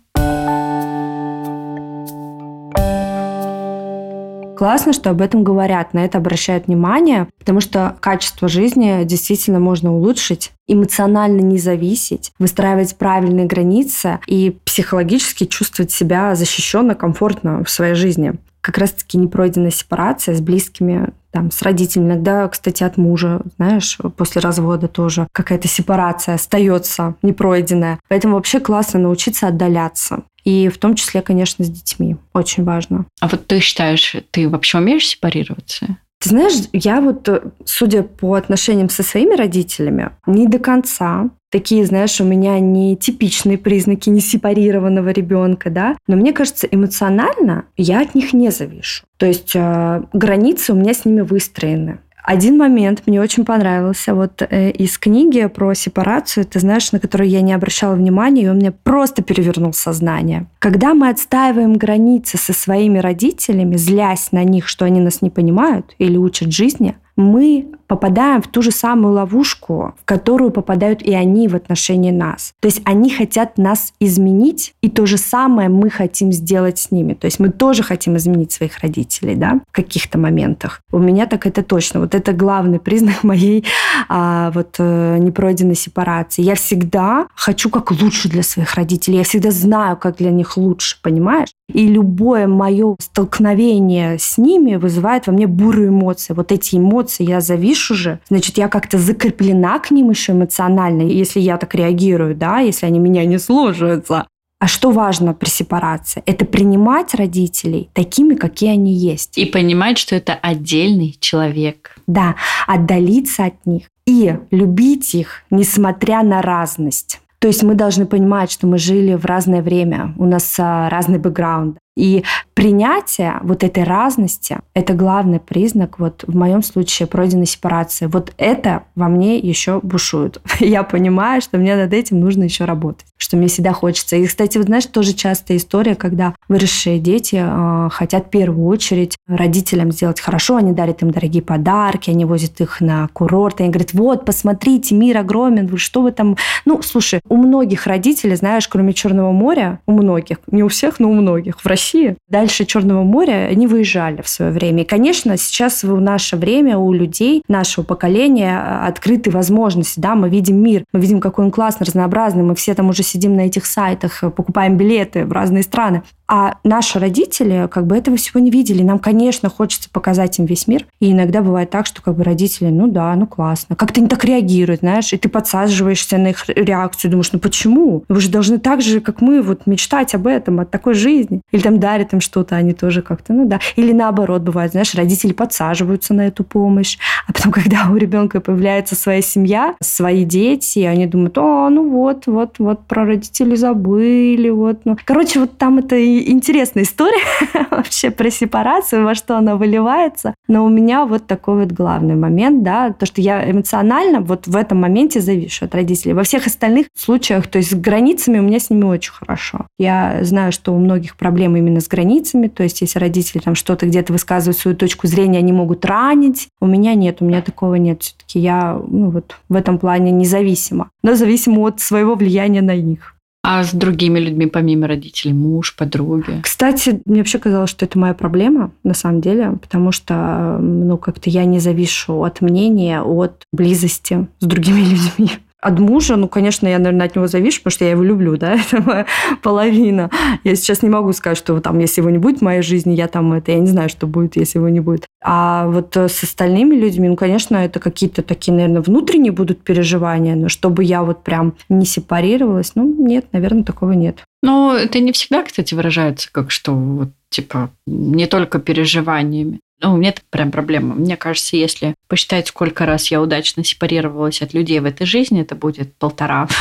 [4.63, 9.93] Классно, что об этом говорят, на это обращают внимание, потому что качество жизни действительно можно
[9.93, 17.95] улучшить, эмоционально не зависеть, выстраивать правильные границы и психологически чувствовать себя защищенно, комфортно в своей
[17.95, 18.35] жизни.
[18.61, 24.41] Как раз-таки непройденная сепарация с близкими, там, с родителями, иногда, кстати, от мужа, знаешь, после
[24.43, 27.99] развода тоже какая-то сепарация остается непройденная.
[28.09, 30.23] Поэтому вообще классно научиться отдаляться.
[30.45, 32.17] И в том числе, конечно, с детьми.
[32.33, 33.07] Очень важно.
[33.21, 35.99] А вот ты считаешь, ты вообще умеешь сепарироваться?
[36.23, 41.31] Ты знаешь, я вот, э, судя по отношениям со своими родителями, не до конца.
[41.51, 45.97] Такие, знаешь, у меня не типичные признаки несепарированного ребенка, да.
[46.07, 49.05] Но мне кажется, эмоционально я от них не завишу.
[49.17, 51.99] То есть э, границы у меня с ними выстроены.
[52.23, 57.29] Один момент мне очень понравился вот э, из книги про сепарацию, ты знаешь, на которую
[57.29, 60.47] я не обращала внимания, и он мне просто перевернул сознание.
[60.61, 65.95] Когда мы отстаиваем границы со своими родителями, злясь на них, что они нас не понимают
[65.99, 71.47] или учат жизни, мы попадаем в ту же самую ловушку, в которую попадают и они
[71.47, 72.55] в отношении нас.
[72.61, 77.13] То есть они хотят нас изменить, и то же самое мы хотим сделать с ними.
[77.13, 80.81] То есть мы тоже хотим изменить своих родителей, да, в каких-то моментах.
[80.91, 82.01] У меня так это точно.
[82.01, 83.65] Вот это главный признак моей
[84.09, 86.43] а, вот э, непройденной сепарации.
[86.43, 89.19] Я всегда хочу как лучше для своих родителей.
[89.19, 91.51] Я всегда знаю, как для них лучше, понимаешь?
[91.73, 96.35] И любое мое столкновение с ними вызывает во мне бурые эмоции.
[96.35, 101.41] Вот эти эмоции я завишу же, значит, я как-то закреплена к ним еще эмоционально, если
[101.41, 104.27] я так реагирую, да, если они меня не слушаются.
[104.63, 106.23] А что важно при сепарации?
[106.25, 109.37] Это принимать родителей такими, какие они есть.
[109.37, 111.97] И понимать, что это отдельный человек.
[112.07, 112.37] Да,
[112.69, 117.22] отдалиться от них и любить их, несмотря на разность.
[117.43, 121.19] То есть мы должны понимать, что мы жили в разное время, у нас а, разный
[121.19, 121.77] бэкграунд.
[121.97, 122.25] И
[122.55, 128.07] принятие вот этой разности– это главный признак, вот в моем случае, пройденной сепарации.
[128.07, 130.41] Вот это во мне еще бушует.
[130.61, 134.17] Я понимаю, что мне над этим нужно еще работать, что мне всегда хочется.
[134.17, 139.17] И, кстати, вот знаешь, тоже частая история, когда выросшие дети э, хотят в первую очередь
[139.27, 143.93] родителям сделать хорошо, они дарят им дорогие подарки, они возят их на курорт, они говорят,
[143.93, 146.37] вот, посмотрите, мир огромен, что вы там...
[146.65, 151.11] Ну, слушай, у многих родителей, знаешь, кроме Черного моря, у многих, не у всех, но
[151.11, 151.82] у многих в России,
[152.29, 154.83] дальше Черного моря они выезжали в свое время.
[154.83, 160.29] И, конечно, сейчас в наше время у людей, нашего поколения э, открыты возможности, да, мы
[160.29, 163.67] видим мир, мы видим, какой он классный, разнообразный, мы все там уже сидим на этих
[163.67, 166.03] сайтах, э, покупаем билеты в разные страны.
[166.35, 168.83] А наши родители как бы этого всего не видели.
[168.83, 170.87] Нам, конечно, хочется показать им весь мир.
[170.99, 173.77] И иногда бывает так, что как бы родители, ну да, ну классно.
[173.77, 178.05] Как-то не так реагируют, знаешь, и ты подсаживаешься на их реакцию, думаешь, ну почему?
[178.09, 181.43] Вы же должны так же, как мы, вот мечтать об этом, от такой жизни.
[181.51, 183.61] Или там дарят им что-то, они тоже как-то, ну да.
[183.77, 188.95] Или наоборот бывает, знаешь, родители подсаживаются на эту помощь, а потом, когда у ребенка появляется
[188.95, 194.81] своя семья, свои дети, они думают, о, ну вот, вот, вот про родителей забыли, вот,
[194.87, 194.97] ну.
[195.05, 197.23] Короче, вот там это и интересная история
[197.71, 200.35] вообще про сепарацию, во что она выливается.
[200.49, 204.57] Но у меня вот такой вот главный момент, да, то, что я эмоционально вот в
[204.57, 206.15] этом моменте завишу от родителей.
[206.15, 209.67] Во всех остальных случаях, то есть с границами у меня с ними очень хорошо.
[209.79, 213.87] Я знаю, что у многих проблемы именно с границами, то есть если родители там что-то
[213.87, 216.49] где-то высказывают свою точку зрения, они могут ранить.
[216.61, 218.03] У меня нет, у меня такого нет.
[218.03, 223.12] Все-таки я ну, вот в этом плане независима, но зависима от своего влияния на них.
[223.45, 226.41] А с другими людьми, помимо родителей, муж, подруги?
[226.43, 231.29] Кстати, мне вообще казалось, что это моя проблема, на самом деле, потому что, ну, как-то
[231.29, 234.81] я не завишу от мнения, от близости с другими
[235.19, 235.31] людьми.
[235.63, 238.55] От мужа, ну, конечно, я, наверное, от него завишу, потому что я его люблю, да,
[238.73, 239.07] это моя
[239.43, 240.11] половина.
[240.43, 243.07] Я сейчас не могу сказать, что там, если его не будет в моей жизни, я
[243.07, 245.07] там это, я не знаю, что будет, если его не будет.
[245.23, 250.35] А вот э, с остальными людьми, ну, конечно, это какие-то такие, наверное, внутренние будут переживания,
[250.35, 254.25] но чтобы я вот прям не сепарировалась, ну, нет, наверное, такого нет.
[254.43, 259.61] Ну, это не всегда, кстати, выражается как что вот типа не только переживаниями.
[259.81, 260.95] Ну, у меня это прям проблема.
[260.95, 265.57] Мне кажется, если посчитать, сколько раз я удачно сепарировалась от людей в этой жизни, это
[265.57, 266.49] будет полтора.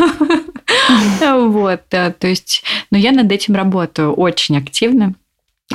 [1.21, 5.13] Вот, то есть, но я над этим работаю очень активно.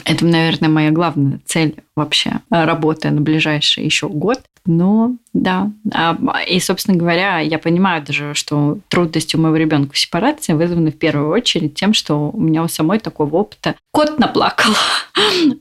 [0.05, 4.41] Это, наверное, моя главная цель вообще, работая на ближайший еще год.
[4.67, 5.71] Ну, да.
[5.95, 10.91] А, и, собственно говоря, я понимаю даже, что трудности у моего ребенка в сепарации вызваны
[10.91, 14.73] в первую очередь тем, что у меня у самой такого опыта кот наплакал.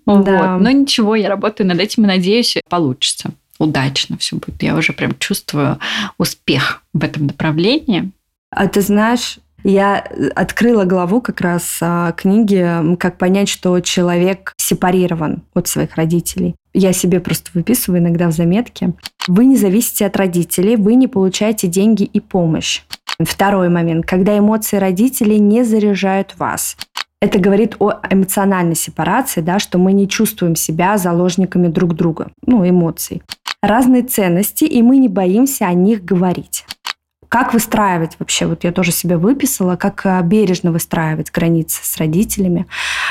[0.06, 0.14] Да.
[0.14, 0.62] Вот.
[0.62, 3.32] Но ничего, я работаю над этим и надеюсь, получится.
[3.58, 4.62] Удачно все будет.
[4.62, 5.80] Я уже прям чувствую
[6.18, 8.12] успех в этом направлении.
[8.50, 15.42] А ты знаешь, я открыла главу как раз а, книги «Как понять, что человек сепарирован
[15.56, 16.56] от своих родителей».
[16.76, 18.94] Я себе просто выписываю иногда в заметке.
[19.28, 22.84] Вы не зависите от родителей, вы не получаете деньги и помощь.
[23.20, 24.06] Второй момент.
[24.06, 26.78] Когда эмоции родителей не заряжают вас.
[27.20, 32.70] Это говорит о эмоциональной сепарации, да, что мы не чувствуем себя заложниками друг друга, ну,
[32.70, 33.24] эмоций.
[33.64, 36.66] Разные ценности, и мы не боимся о них говорить.
[37.36, 42.66] Как выстраивать вообще, вот я тоже себе выписала, как э, бережно выстраивать границы с родителями,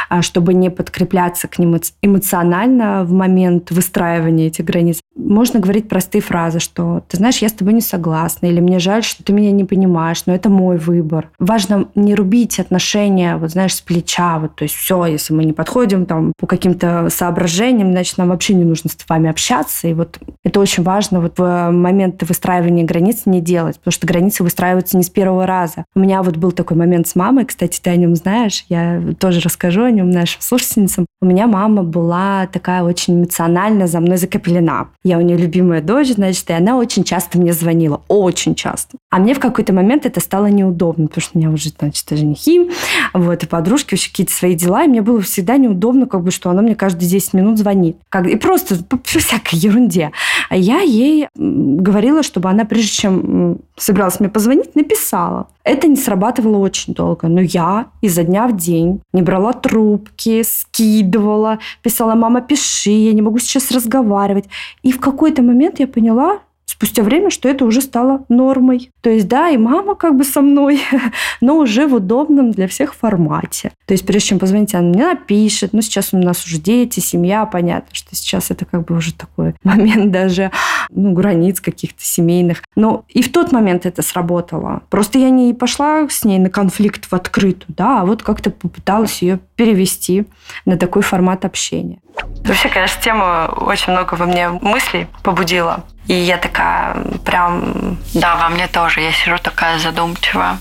[0.08, 5.00] а, чтобы не подкрепляться к ним эмоционально в момент выстраивания этих границ.
[5.14, 9.04] Можно говорить простые фразы, что ты знаешь, я с тобой не согласна, или мне жаль,
[9.04, 11.28] что ты меня не понимаешь, но это мой выбор.
[11.38, 15.52] Важно не рубить отношения, вот знаешь, с плеча, вот, то есть все, если мы не
[15.52, 20.18] подходим там по каким-то соображениям, значит, нам вообще не нужно с вами общаться, и вот
[20.44, 25.02] это очень важно вот в момент выстраивания границ не делать, потому что границы выстраиваются не
[25.02, 25.84] с первого раза.
[25.94, 29.40] У меня вот был такой момент с мамой, кстати, ты о нем знаешь, я тоже
[29.40, 31.06] расскажу о нем нашим слушательницам.
[31.20, 34.88] У меня мама была такая очень эмоционально за мной закреплена.
[35.02, 38.98] Я у нее любимая дочь, значит, и она очень часто мне звонила, очень часто.
[39.10, 42.70] А мне в какой-то момент это стало неудобно, потому что у меня уже, значит, женихи,
[43.12, 46.50] вот, и подружки, вообще какие-то свои дела, и мне было всегда неудобно, как бы, что
[46.50, 47.96] она мне каждые 10 минут звонит.
[48.10, 50.12] Как, и просто по всякой ерунде.
[50.50, 53.58] А я ей говорила, чтобы она, прежде чем
[53.94, 55.46] собиралась мне позвонить, написала.
[55.62, 61.58] Это не срабатывало очень долго, но я изо дня в день не брала трубки, скидывала,
[61.82, 64.46] писала, мама, пиши, я не могу сейчас разговаривать.
[64.82, 68.90] И в какой-то момент я поняла, спустя время, что это уже стало нормой.
[69.00, 70.80] То есть, да, и мама как бы со мной,
[71.40, 73.72] но уже в удобном для всех формате.
[73.86, 75.72] То есть, прежде чем позвонить, она мне напишет.
[75.72, 79.54] Ну, сейчас у нас уже дети, семья, понятно, что сейчас это как бы уже такой
[79.64, 80.50] момент даже,
[80.90, 82.62] ну, границ каких-то семейных.
[82.76, 84.82] Но и в тот момент это сработало.
[84.90, 89.22] Просто я не пошла с ней на конфликт в открытую, да, а вот как-то попыталась
[89.22, 90.26] ее перевести
[90.64, 91.98] на такой формат общения.
[92.44, 95.84] Вообще, конечно, тема очень много во мне мыслей побудила.
[96.06, 97.98] И я такая прям...
[98.14, 99.00] Да, во мне тоже.
[99.00, 100.58] Я сижу такая задумчивая.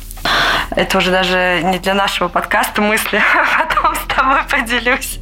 [0.72, 3.22] Это уже даже не для нашего подкаста мысли,
[3.58, 5.20] потом с тобой поделюсь.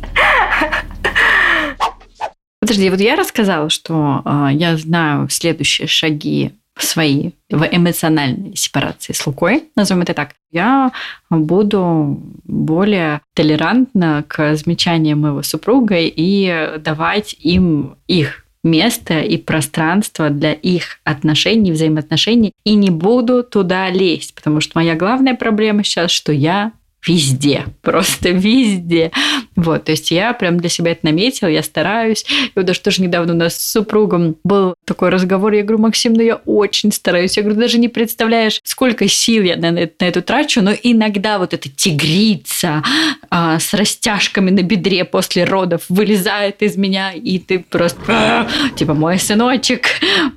[2.59, 9.25] Подожди, вот я рассказала, что э, я знаю следующие шаги свои в эмоциональной сепарации с
[9.25, 10.91] Лукой, назовем это так, я
[11.29, 20.53] буду более толерантна к замечаниям моего супруга и давать им их место и пространство для
[20.53, 26.31] их отношений, взаимоотношений, и не буду туда лезть, потому что моя главная проблема сейчас, что
[26.31, 26.71] я
[27.05, 29.11] везде, просто везде.
[29.55, 32.25] Вот, то есть я прям для себя это наметила, я стараюсь.
[32.29, 36.13] И вот даже тоже недавно у нас с супругом был такой разговор, я говорю, Максим,
[36.13, 37.37] ну я очень стараюсь.
[37.37, 41.37] Я говорю, даже не представляешь, сколько сил я на, на, на эту трачу, но иногда
[41.37, 42.83] вот эта тигрица
[43.29, 48.93] а, с растяжками на бедре после родов вылезает из меня, и ты просто, а, типа,
[48.93, 49.87] мой сыночек,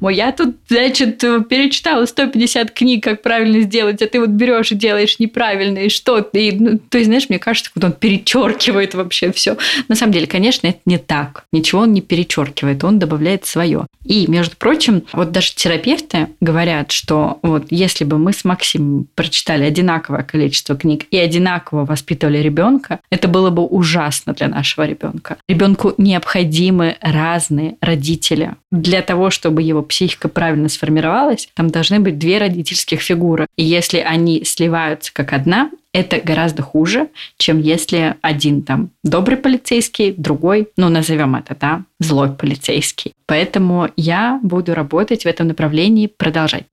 [0.00, 4.74] мой, я тут, значит, перечитала 150 книг, как правильно сделать, а ты вот берешь и
[4.74, 9.32] делаешь неправильно, и что ты, ну, то есть, знаешь, мне кажется, вот он перечеркивает вообще
[9.32, 9.56] все.
[9.88, 11.44] На самом деле, конечно, это не так.
[11.52, 13.86] Ничего он не перечеркивает, он добавляет свое.
[14.04, 19.64] И, между прочим, вот даже терапевты говорят, что вот если бы мы с Максимом прочитали
[19.64, 25.36] одинаковое количество книг и одинаково воспитывали ребенка, это было бы ужасно для нашего ребенка.
[25.48, 28.54] Ребенку необходимы разные родители.
[28.70, 33.46] Для того, чтобы его психика правильно сформировалась, там должны быть две родительских фигуры.
[33.56, 40.12] И если они сливаются как одна, это гораздо хуже, чем если один там добрый полицейский,
[40.12, 43.12] другой, ну, назовем это, да, злой полицейский.
[43.26, 46.64] Поэтому я буду работать в этом направлении, продолжать.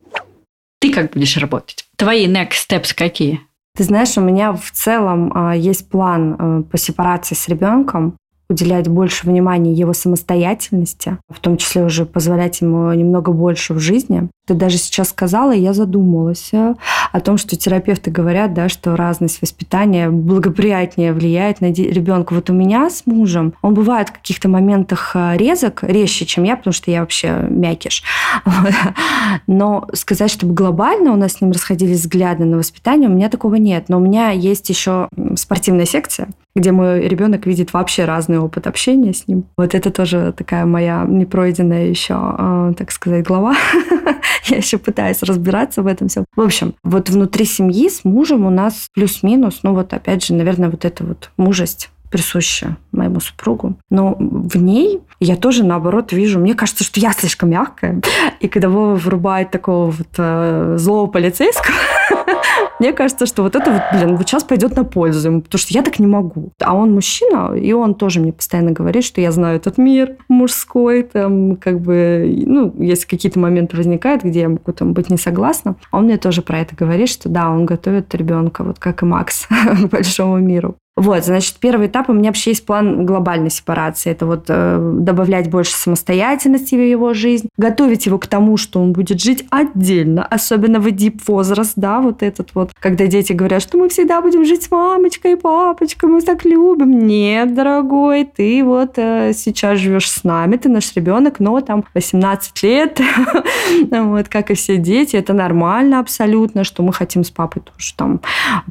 [0.80, 1.86] Ты как будешь работать?
[1.96, 3.42] Твои next steps какие?
[3.78, 8.16] Ты знаешь, у меня в целом э, есть план э, по сепарации с ребенком
[8.52, 14.30] уделять больше внимания его самостоятельности, в том числе уже позволять ему немного больше в жизни.
[14.46, 16.76] Ты даже сейчас сказала, и я задумалась э,
[17.12, 22.34] о том, что терапевты говорят, да, что разность воспитания благоприятнее влияет на ребенка.
[22.34, 26.56] Вот у меня с мужем, он бывает в каких-то моментах э, резок, резче, чем я,
[26.56, 28.04] потому что я вообще мякиш.
[29.47, 33.56] Но сказать, чтобы глобально у нас с ним расходились взгляды на воспитание, у меня такого
[33.56, 33.86] нет.
[33.89, 39.14] Но у меня есть еще спортивная секция, где мой ребенок видит вообще разный опыт общения
[39.14, 39.46] с ним.
[39.58, 43.56] Вот это тоже такая моя непройденная еще, э, так сказать, глава.
[44.46, 46.26] Я еще пытаюсь разбираться в этом всем.
[46.36, 50.70] В общем, вот внутри семьи с мужем у нас плюс-минус, ну вот опять же, наверное,
[50.70, 53.78] вот эта вот мужесть присуща моему супругу.
[53.90, 58.02] Но в ней я тоже, наоборот, вижу, мне кажется, что я слишком мягкая.
[58.42, 61.76] И когда Вова врубает такого вот э, злого полицейского,
[62.82, 65.72] мне кажется, что вот это вот, блин, вот сейчас пойдет на пользу ему, потому что
[65.72, 66.52] я так не могу.
[66.60, 71.04] А он мужчина, и он тоже мне постоянно говорит, что я знаю этот мир мужской,
[71.04, 75.76] там, как бы, ну, если какие-то моменты возникают, где я могу там быть не согласна,
[75.91, 79.48] он мне тоже про это говорит, что да, он готовит ребенка, вот как и Макс,
[79.84, 80.76] к большому миру.
[81.02, 84.12] Вот, значит, первый этап у меня вообще есть план глобальной сепарации.
[84.12, 88.94] Это вот э, добавлять больше самостоятельности в его жизнь, готовить его к тому, что он
[88.94, 93.80] будет жить отдельно, особенно в дип возраст, да, вот этот вот, когда дети говорят, что
[93.80, 97.08] мы всегда будем жить с мамочкой и папочкой, мы так любим.
[97.08, 102.62] Нет, дорогой, ты вот э, сейчас живешь с нами, ты наш ребенок, но там 18
[102.62, 103.02] лет,
[103.92, 108.22] вот как и все дети, это нормально абсолютно, что мы хотим с папой тоже там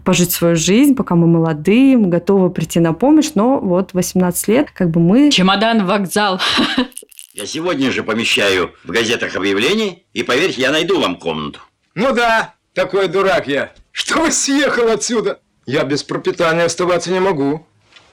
[0.05, 4.71] пожить свою жизнь, пока мы молодые, мы готовы прийти на помощь, но вот 18 лет,
[4.71, 5.31] как бы мы...
[5.31, 6.41] Чемодан, вокзал.
[7.33, 11.61] Я сегодня же помещаю в газетах объявлений, и поверьте, я найду вам комнату.
[11.95, 13.73] Ну да, такой дурак я.
[13.93, 15.41] Что съехал отсюда?
[15.65, 17.67] Я без пропитания оставаться не могу.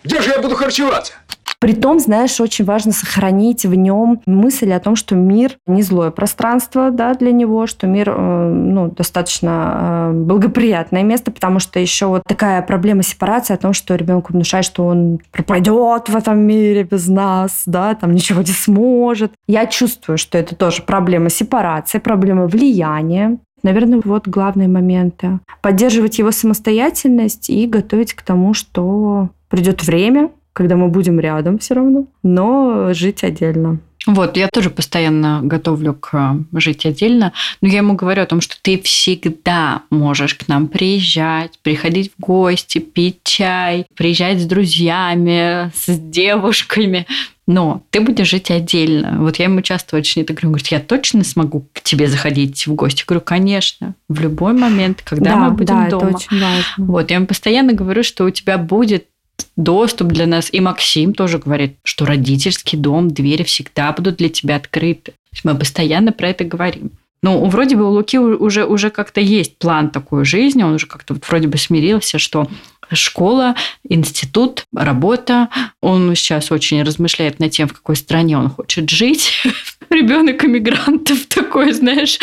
[0.03, 1.13] Где же я буду харчеваться?
[1.59, 6.91] Притом, знаешь, очень важно сохранить в нем мысль о том, что мир не злое пространство
[6.91, 12.21] да, для него, что мир э, ну, достаточно э, благоприятное место, потому что еще вот
[12.27, 17.07] такая проблема сепарации о том, что ребенку внушает, что он пропадет в этом мире без
[17.07, 19.31] нас, да, там ничего не сможет.
[19.47, 25.41] Я чувствую, что это тоже проблема сепарации, проблема влияния, Наверное, вот главные моменты.
[25.61, 31.73] Поддерживать его самостоятельность и готовить к тому, что придет время, когда мы будем рядом все
[31.73, 33.79] равно, но жить отдельно.
[34.05, 38.39] Вот, я тоже постоянно готовлю к э, жить отдельно, но я ему говорю о том,
[38.39, 45.73] что ты всегда можешь к нам приезжать, приходить в гости, пить чай, приезжать с друзьями,
[45.75, 47.05] с девушками,
[47.47, 49.15] но ты будешь жить отдельно.
[49.19, 50.49] Вот я ему часто очень это говорю.
[50.49, 52.99] Он говорит, я точно смогу к тебе заходить в гости?
[52.99, 56.09] Я говорю, конечно, в любой момент, когда да, мы будем да, дома.
[56.09, 56.63] Это очень важно.
[56.77, 59.07] Вот, я ему постоянно говорю, что у тебя будет
[59.55, 60.49] доступ для нас.
[60.51, 65.13] И Максим тоже говорит, что родительский дом, двери всегда будут для тебя открыты.
[65.43, 66.91] Мы постоянно про это говорим.
[67.23, 71.15] Ну, вроде бы у Луки уже, уже как-то есть план такой жизни, он уже как-то
[71.15, 72.47] вот вроде бы смирился, что
[72.91, 73.55] школа,
[73.87, 75.49] институт, работа.
[75.81, 79.31] Он сейчас очень размышляет над тем, в какой стране он хочет жить.
[79.89, 82.19] Ребенок иммигрантов такой, знаешь.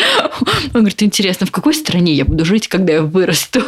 [0.73, 3.61] Он говорит, интересно, в какой стране я буду жить, когда я вырасту?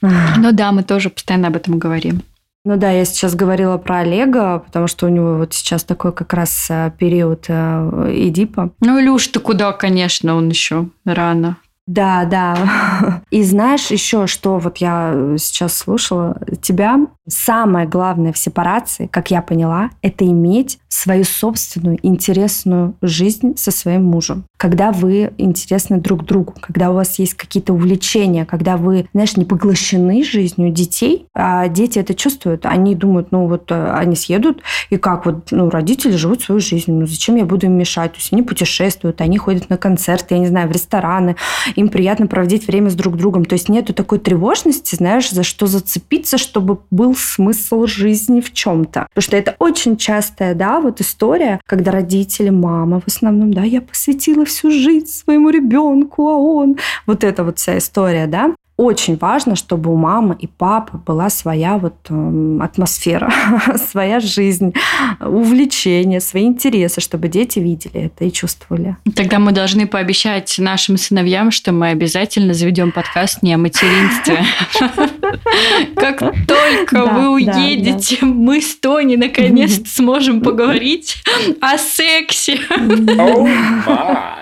[0.00, 2.22] Ну да, мы тоже постоянно об этом говорим.
[2.66, 6.32] Ну да, я сейчас говорила про Олега, потому что у него вот сейчас такой как
[6.32, 8.72] раз э, период э, Эдипа.
[8.80, 11.58] Ну, Илюш, ты куда, конечно, он еще рано.
[11.86, 13.22] Да, да.
[13.30, 19.42] И знаешь еще, что вот я сейчас слушала тебя, самое главное в сепарации, как я
[19.42, 24.44] поняла, это иметь свою собственную интересную жизнь со своим мужем.
[24.56, 29.44] Когда вы интересны друг другу, когда у вас есть какие-то увлечения, когда вы, знаешь, не
[29.44, 34.96] поглощены жизнью детей, а дети это чувствуют, они думают, ну вот э, они съедут, и
[34.96, 38.12] как вот, ну, родители живут свою жизнь, ну зачем я буду им мешать?
[38.12, 41.36] То есть они путешествуют, они ходят на концерты, я не знаю, в рестораны,
[41.76, 43.44] им приятно проводить время с друг другом.
[43.44, 49.06] То есть нету такой тревожности, знаешь, за что зацепиться, чтобы был смысл жизни в чем-то.
[49.14, 53.80] Потому что это очень частая, да, вот история, когда родители, мама в основном, да, я
[53.80, 56.76] посвятила всю жизнь своему ребенку, а он...
[57.06, 61.78] Вот эта вот вся история, да очень важно, чтобы у мамы и папы была своя
[61.78, 63.32] вот э, атмосфера,
[63.90, 64.74] своя жизнь,
[65.20, 68.96] увлечения, свои интересы, чтобы дети видели это и чувствовали.
[69.14, 74.44] Тогда мы должны пообещать нашим сыновьям, что мы обязательно заведем подкаст не о материнстве.
[75.96, 81.22] Как только вы уедете, мы с Тони наконец-то сможем поговорить
[81.62, 82.60] о сексе.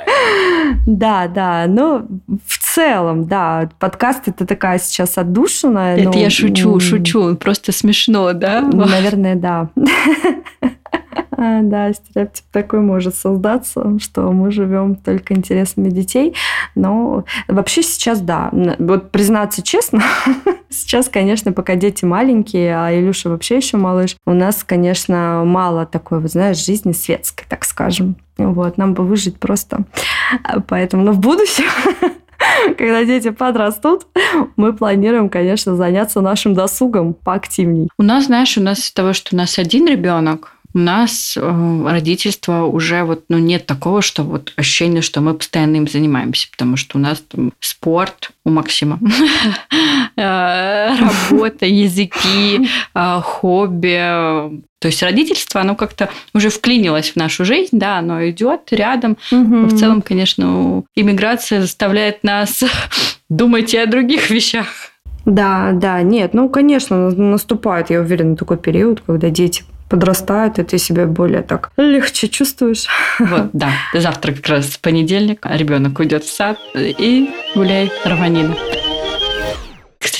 [0.87, 2.07] Да, да, но
[2.47, 5.97] в целом, да, подкаст это такая сейчас отдушина.
[5.97, 8.61] Это я шучу, шучу, просто смешно, да?
[8.61, 9.71] Наверное, да.
[11.37, 16.35] Да, стереотип такой может создаться, что мы живем только интересами детей.
[16.75, 18.51] Но вообще сейчас да.
[18.79, 20.03] Вот признаться честно,
[20.71, 26.21] сейчас, конечно, пока дети маленькие, а Илюша вообще еще малыш, у нас, конечно, мало такой,
[26.21, 28.17] вот знаешь, жизни светской, так скажем.
[28.37, 29.85] Вот, нам бы выжить просто.
[30.69, 31.67] Поэтому, но в будущем
[32.79, 34.07] когда дети подрастут,
[34.57, 37.89] мы планируем, конечно, заняться нашим досугом поактивней.
[37.99, 41.85] У нас, знаешь, у нас из того, что у нас один ребенок, у нас э,
[41.87, 46.77] родительство уже вот, ну, нет такого, что вот ощущение, что мы постоянно им занимаемся, потому
[46.77, 48.99] что у нас там спорт у Максима,
[50.17, 50.97] э,
[51.31, 54.63] работа, языки, э, хобби.
[54.81, 59.17] То есть родительство, оно как-то уже вклинилось в нашу жизнь, да, оно идет рядом.
[59.31, 59.67] Угу.
[59.67, 62.65] В целом, конечно, иммиграция заставляет нас
[63.29, 64.67] думать и о других вещах.
[65.25, 70.79] Да, да, нет, ну, конечно, наступает, я уверена, такой период, когда дети подрастают, и ты
[70.79, 72.87] себя более так легче чувствуешь.
[73.19, 73.71] Вот, да.
[73.93, 78.55] Завтра как раз понедельник, а ребенок уйдет в сад и гуляй, рванина.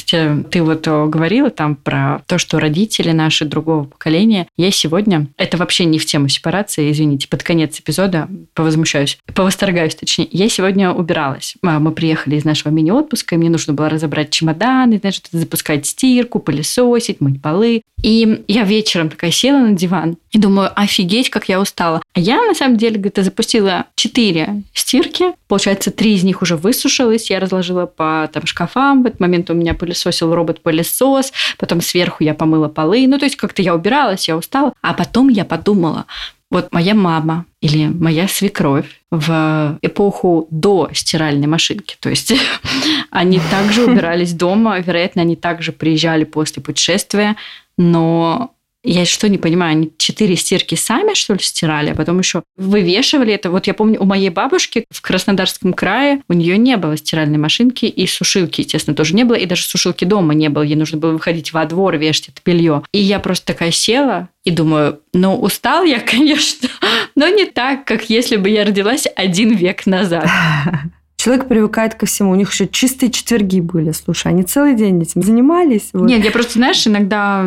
[0.05, 4.47] Кстати, ты вот э, говорила там про то, что родители наши другого поколения.
[4.57, 10.29] Я сегодня, это вообще не в тему сепарации, извините, под конец эпизода повозмущаюсь, повосторгаюсь точнее.
[10.31, 11.55] Я сегодня убиралась.
[11.63, 17.21] Мы приехали из нашего мини-отпуска, и мне нужно было разобрать чемоданы, знаешь, запускать стирку, пылесосить,
[17.21, 17.83] мыть полы.
[18.03, 22.03] И я вечером такая села на диван и думаю, офигеть, как я устала.
[22.15, 25.33] А я, на самом деле, где-то запустила четыре стирки.
[25.49, 27.29] Получается, три из них уже высушилось.
[27.29, 29.03] Я разложила по там, шкафам.
[29.03, 31.33] В этот момент у меня пылесосил робот-пылесос.
[31.59, 33.05] Потом сверху я помыла полы.
[33.09, 34.73] Ну, то есть как-то я убиралась, я устала.
[34.81, 36.07] А потом я подумала,
[36.51, 41.97] вот моя мама или моя свекровь в эпоху до стиральной машинки.
[41.99, 42.33] То есть
[43.11, 47.35] они также убирались дома, вероятно, они также приезжали после путешествия,
[47.77, 48.53] но
[48.85, 53.33] я что не понимаю, они четыре стирки сами, что ли, стирали, а потом еще вывешивали
[53.33, 53.51] это.
[53.51, 57.87] Вот я помню, у моей бабушки в Краснодарском крае у нее не было стиральной машинки
[57.87, 60.63] и сушилки, естественно, тоже не было, и даже сушилки дома не было.
[60.63, 62.83] Ей нужно было выходить во двор, вешать это белье.
[62.93, 66.69] И я просто такая села и думаю, ну, устал я, конечно,
[67.15, 70.29] но не так, как если бы я родилась один век назад.
[71.25, 72.33] Человек привыкает ко всему.
[72.33, 73.93] У них еще чистые четверги были.
[73.93, 75.89] Слушай, они целый день этим занимались.
[75.95, 76.07] Вот.
[76.07, 77.43] Нет, я просто, знаешь, иногда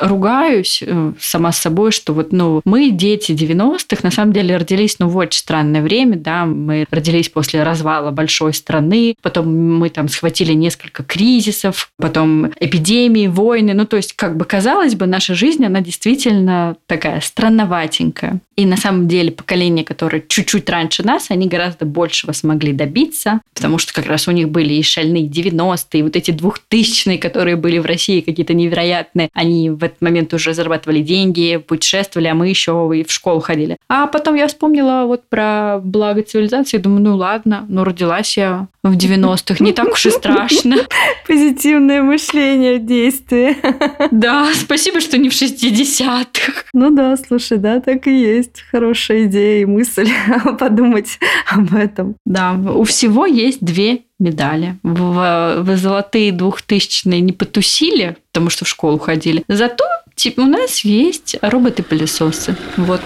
[0.00, 4.96] ругаюсь э, сама с собой, что вот, ну, мы дети 90-х, на самом деле родились,
[4.98, 10.08] ну, в очень странное время, да, мы родились после развала большой страны, потом мы там
[10.08, 15.64] схватили несколько кризисов, потом эпидемии, войны, ну, то есть, как бы казалось бы, наша жизнь,
[15.64, 18.40] она действительно такая странноватенькая.
[18.56, 23.76] И на самом деле поколение, которое чуть-чуть раньше нас, они гораздо большего смогли добиться, потому
[23.76, 27.78] что как раз у них были и шальные 90-е, и вот эти двухтысячные, которые были
[27.78, 32.90] в России какие-то невероятные, они в этот момент уже зарабатывали деньги, путешествовали, а мы еще
[32.94, 33.76] и в школу ходили.
[33.88, 38.96] А потом я вспомнила вот про благо цивилизации, думаю, ну ладно, ну родилась я в
[38.96, 40.76] 90-х, не так уж и страшно.
[41.26, 43.56] Позитивное мышление, действие.
[44.10, 46.64] Да, спасибо, что не в 60-х.
[46.72, 48.62] Ну да, слушай, да, так и есть.
[48.70, 50.08] Хорошая идея и мысль
[50.58, 51.18] подумать
[51.50, 52.16] об этом.
[52.24, 54.78] Да, у всего есть две медали.
[54.82, 59.42] В, в золотые двухтысячные не потусили, потому что в школу ходили.
[59.48, 62.56] Зато типа, у нас есть роботы-пылесосы.
[62.76, 63.00] Вот.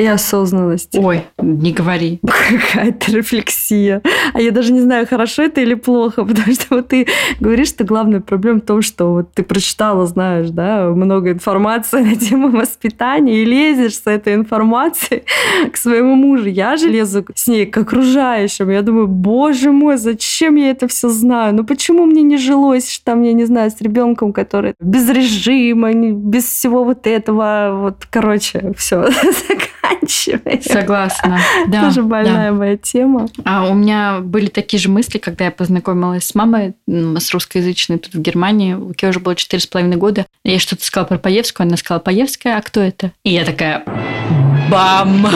[0.00, 0.96] И осознанность.
[0.96, 2.20] Ой, не говори.
[2.72, 4.00] Какая-то рефлексия.
[4.32, 7.06] А я даже не знаю, хорошо это или плохо, потому что вот ты
[7.38, 12.16] говоришь, что главная проблема в том, что вот ты прочитала, знаешь, да, много информации на
[12.16, 15.24] тему воспитания и лезешь с этой информацией
[15.70, 16.46] к своему мужу.
[16.46, 18.70] Я же лезу с ней к окружающим.
[18.70, 21.54] Я думаю, боже мой, зачем я это все знаю?
[21.54, 25.92] Ну почему мне не жилось, что там, я не знаю, с ребенком, который без режима,
[25.92, 29.06] без всего вот этого, вот, короче, все
[29.90, 30.62] заканчиваем.
[30.62, 31.40] Согласна.
[31.68, 32.56] Да, Тоже больная да.
[32.56, 33.28] моя тема.
[33.44, 38.14] А у меня были такие же мысли, когда я познакомилась с мамой, с русскоязычной тут
[38.14, 38.74] в Германии.
[38.74, 40.26] У Луке уже было четыре с половиной года.
[40.44, 43.12] Я что-то сказала про Паевскую, она сказала, Паевская, а кто это?
[43.24, 43.84] И я такая,
[44.70, 45.26] бам!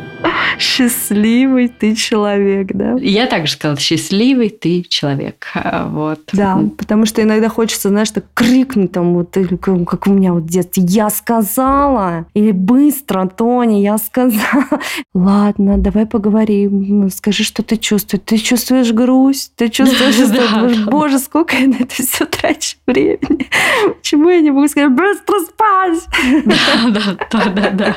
[0.58, 2.96] Счастливый ты человек, да?
[3.00, 5.46] Я также сказала, счастливый ты человек.
[5.54, 6.20] А, Вот.
[6.32, 10.44] Да, потому что иногда хочется, знаешь, так крикнуть там, вот, или как у меня вот
[10.44, 14.80] в детстве, я сказала, или быстро, Тоня, я сказала.
[15.14, 18.22] Ладно, давай поговорим, Ну, скажи, что ты чувствуешь.
[18.24, 20.14] Ты чувствуешь грусть, ты чувствуешь,
[20.74, 23.48] что, боже, сколько я на это все трачу времени.
[24.00, 26.08] Почему я не могу сказать, быстро спать?
[26.44, 27.96] Да, да, да, да.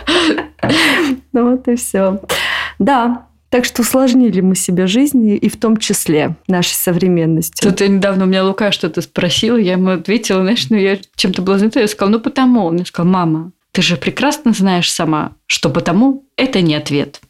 [1.33, 2.21] Ну вот и все.
[2.79, 7.69] Да, так что усложнили мы себе жизнь, и в том числе нашей современностью.
[7.69, 11.43] Тут я недавно у меня Лука что-то спросил, я ему ответила, знаешь, ну я чем-то
[11.43, 12.65] была занята, я сказала, ну потому.
[12.65, 17.21] Он мне сказал, мама, ты же прекрасно знаешь сама, что потому это не ответ.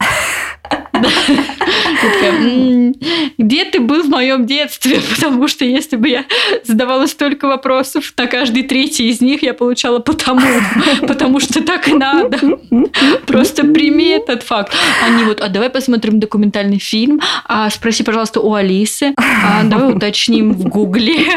[2.24, 2.94] «М,
[3.38, 5.00] Где ты был в моем детстве?
[5.16, 6.26] Потому что если бы я
[6.64, 10.42] задавала столько вопросов, на каждый третий из них я получала потому.
[11.08, 12.38] Потому что так и надо.
[13.26, 14.74] Просто прими этот факт.
[15.06, 20.54] Они вот, а давай посмотрим документальный фильм, а спроси, пожалуйста, у Алисы, а давай уточним
[20.54, 21.28] в Гугле.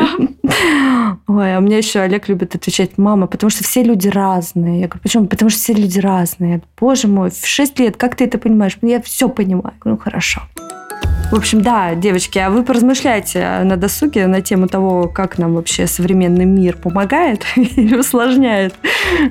[1.29, 4.81] Ой, а меня еще Олег любит отвечать, мама, потому что все люди разные.
[4.83, 5.27] Я говорю, почему?
[5.27, 6.63] Потому что все люди разные.
[6.79, 8.77] Боже мой, в 6 лет, как ты это понимаешь?
[8.83, 9.56] Я все понимаю.
[9.63, 10.43] Говорю, ну хорошо.
[11.31, 15.89] В общем, да, девочки, а вы поразмышляйте на досуге на тему того, как нам вообще
[15.89, 18.75] современный мир помогает или усложняет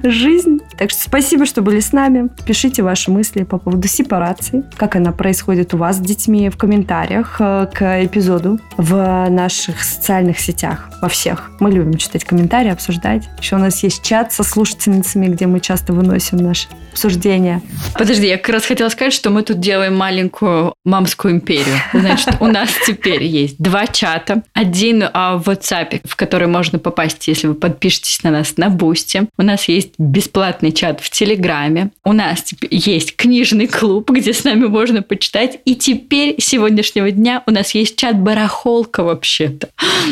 [0.04, 0.60] жизнь.
[0.78, 2.30] Так что спасибо, что были с нами.
[2.46, 7.38] Пишите ваши мысли по поводу сепарации, как она происходит у вас с детьми в комментариях
[7.40, 11.52] э, к эпизоду в наших социальных сетях, во всех.
[11.62, 13.30] Мы любим читать комментарии, обсуждать.
[13.40, 17.62] Еще у нас есть чат со слушательницами, где мы часто выносим наши обсуждения.
[17.94, 21.76] Подожди, я как раз хотела сказать, что мы тут делаем маленькую мамскую империю.
[21.94, 24.44] Значит, у нас теперь есть два чата.
[24.54, 29.28] Один а, в WhatsApp, в который можно попасть, если вы подпишетесь на нас на Boosty.
[29.38, 31.92] У нас есть бесплатный чат в Телеграме.
[32.04, 35.60] У нас теперь есть книжный клуб, где с нами можно почитать.
[35.66, 39.70] И теперь, с сегодняшнего дня, у нас есть чат барахолка вообще-то.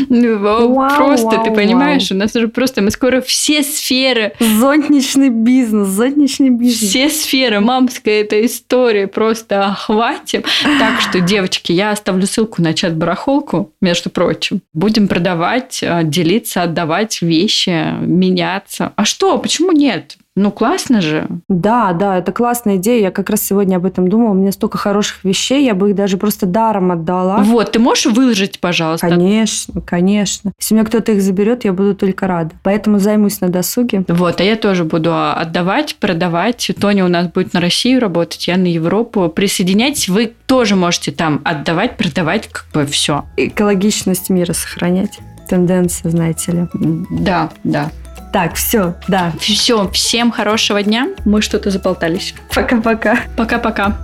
[0.09, 5.87] Вау, Просто, ты вау, понимаешь, у нас уже просто, мы скоро все сферы Зонтичный бизнес,
[5.87, 6.89] зонтичный бизнес.
[6.89, 10.43] все сферы мамской этой истории просто охватим.
[10.79, 14.61] Так что, девочки, я оставлю ссылку на чат барахолку, между прочим.
[14.73, 18.91] Будем продавать, э, делиться, отдавать вещи, меняться.
[18.95, 19.37] А что?
[19.37, 20.17] Почему нет?
[20.35, 21.27] Ну, классно же.
[21.47, 23.01] Да, да, это классная идея.
[23.01, 24.31] Я как раз сегодня об этом думала.
[24.31, 27.37] У меня столько хороших вещей, я бы их даже просто даром отдала.
[27.37, 29.09] Вот, ты можешь выложить, пожалуйста?
[29.09, 30.51] Конечно, конечно.
[30.59, 32.51] Если у меня кто-то их заберет, я буду только рада.
[32.63, 34.05] Поэтому займусь на досуге.
[34.07, 36.71] Вот, а я тоже буду а, отдавать, продавать.
[36.79, 39.29] Тоня у нас будет на Россию работать, я на Европу.
[39.29, 43.25] Присоединяйтесь, вы тоже можете там отдавать, продавать, как бы все.
[43.37, 45.19] Экологичность мира сохранять.
[45.47, 46.67] Тенденция, знаете ли.
[47.11, 47.91] Да, да.
[48.33, 49.31] Так, все, да.
[49.39, 51.09] Все, всем хорошего дня.
[51.23, 52.33] Мы что-то заболтались.
[52.53, 53.19] Пока-пока.
[53.37, 53.95] Пока-пока.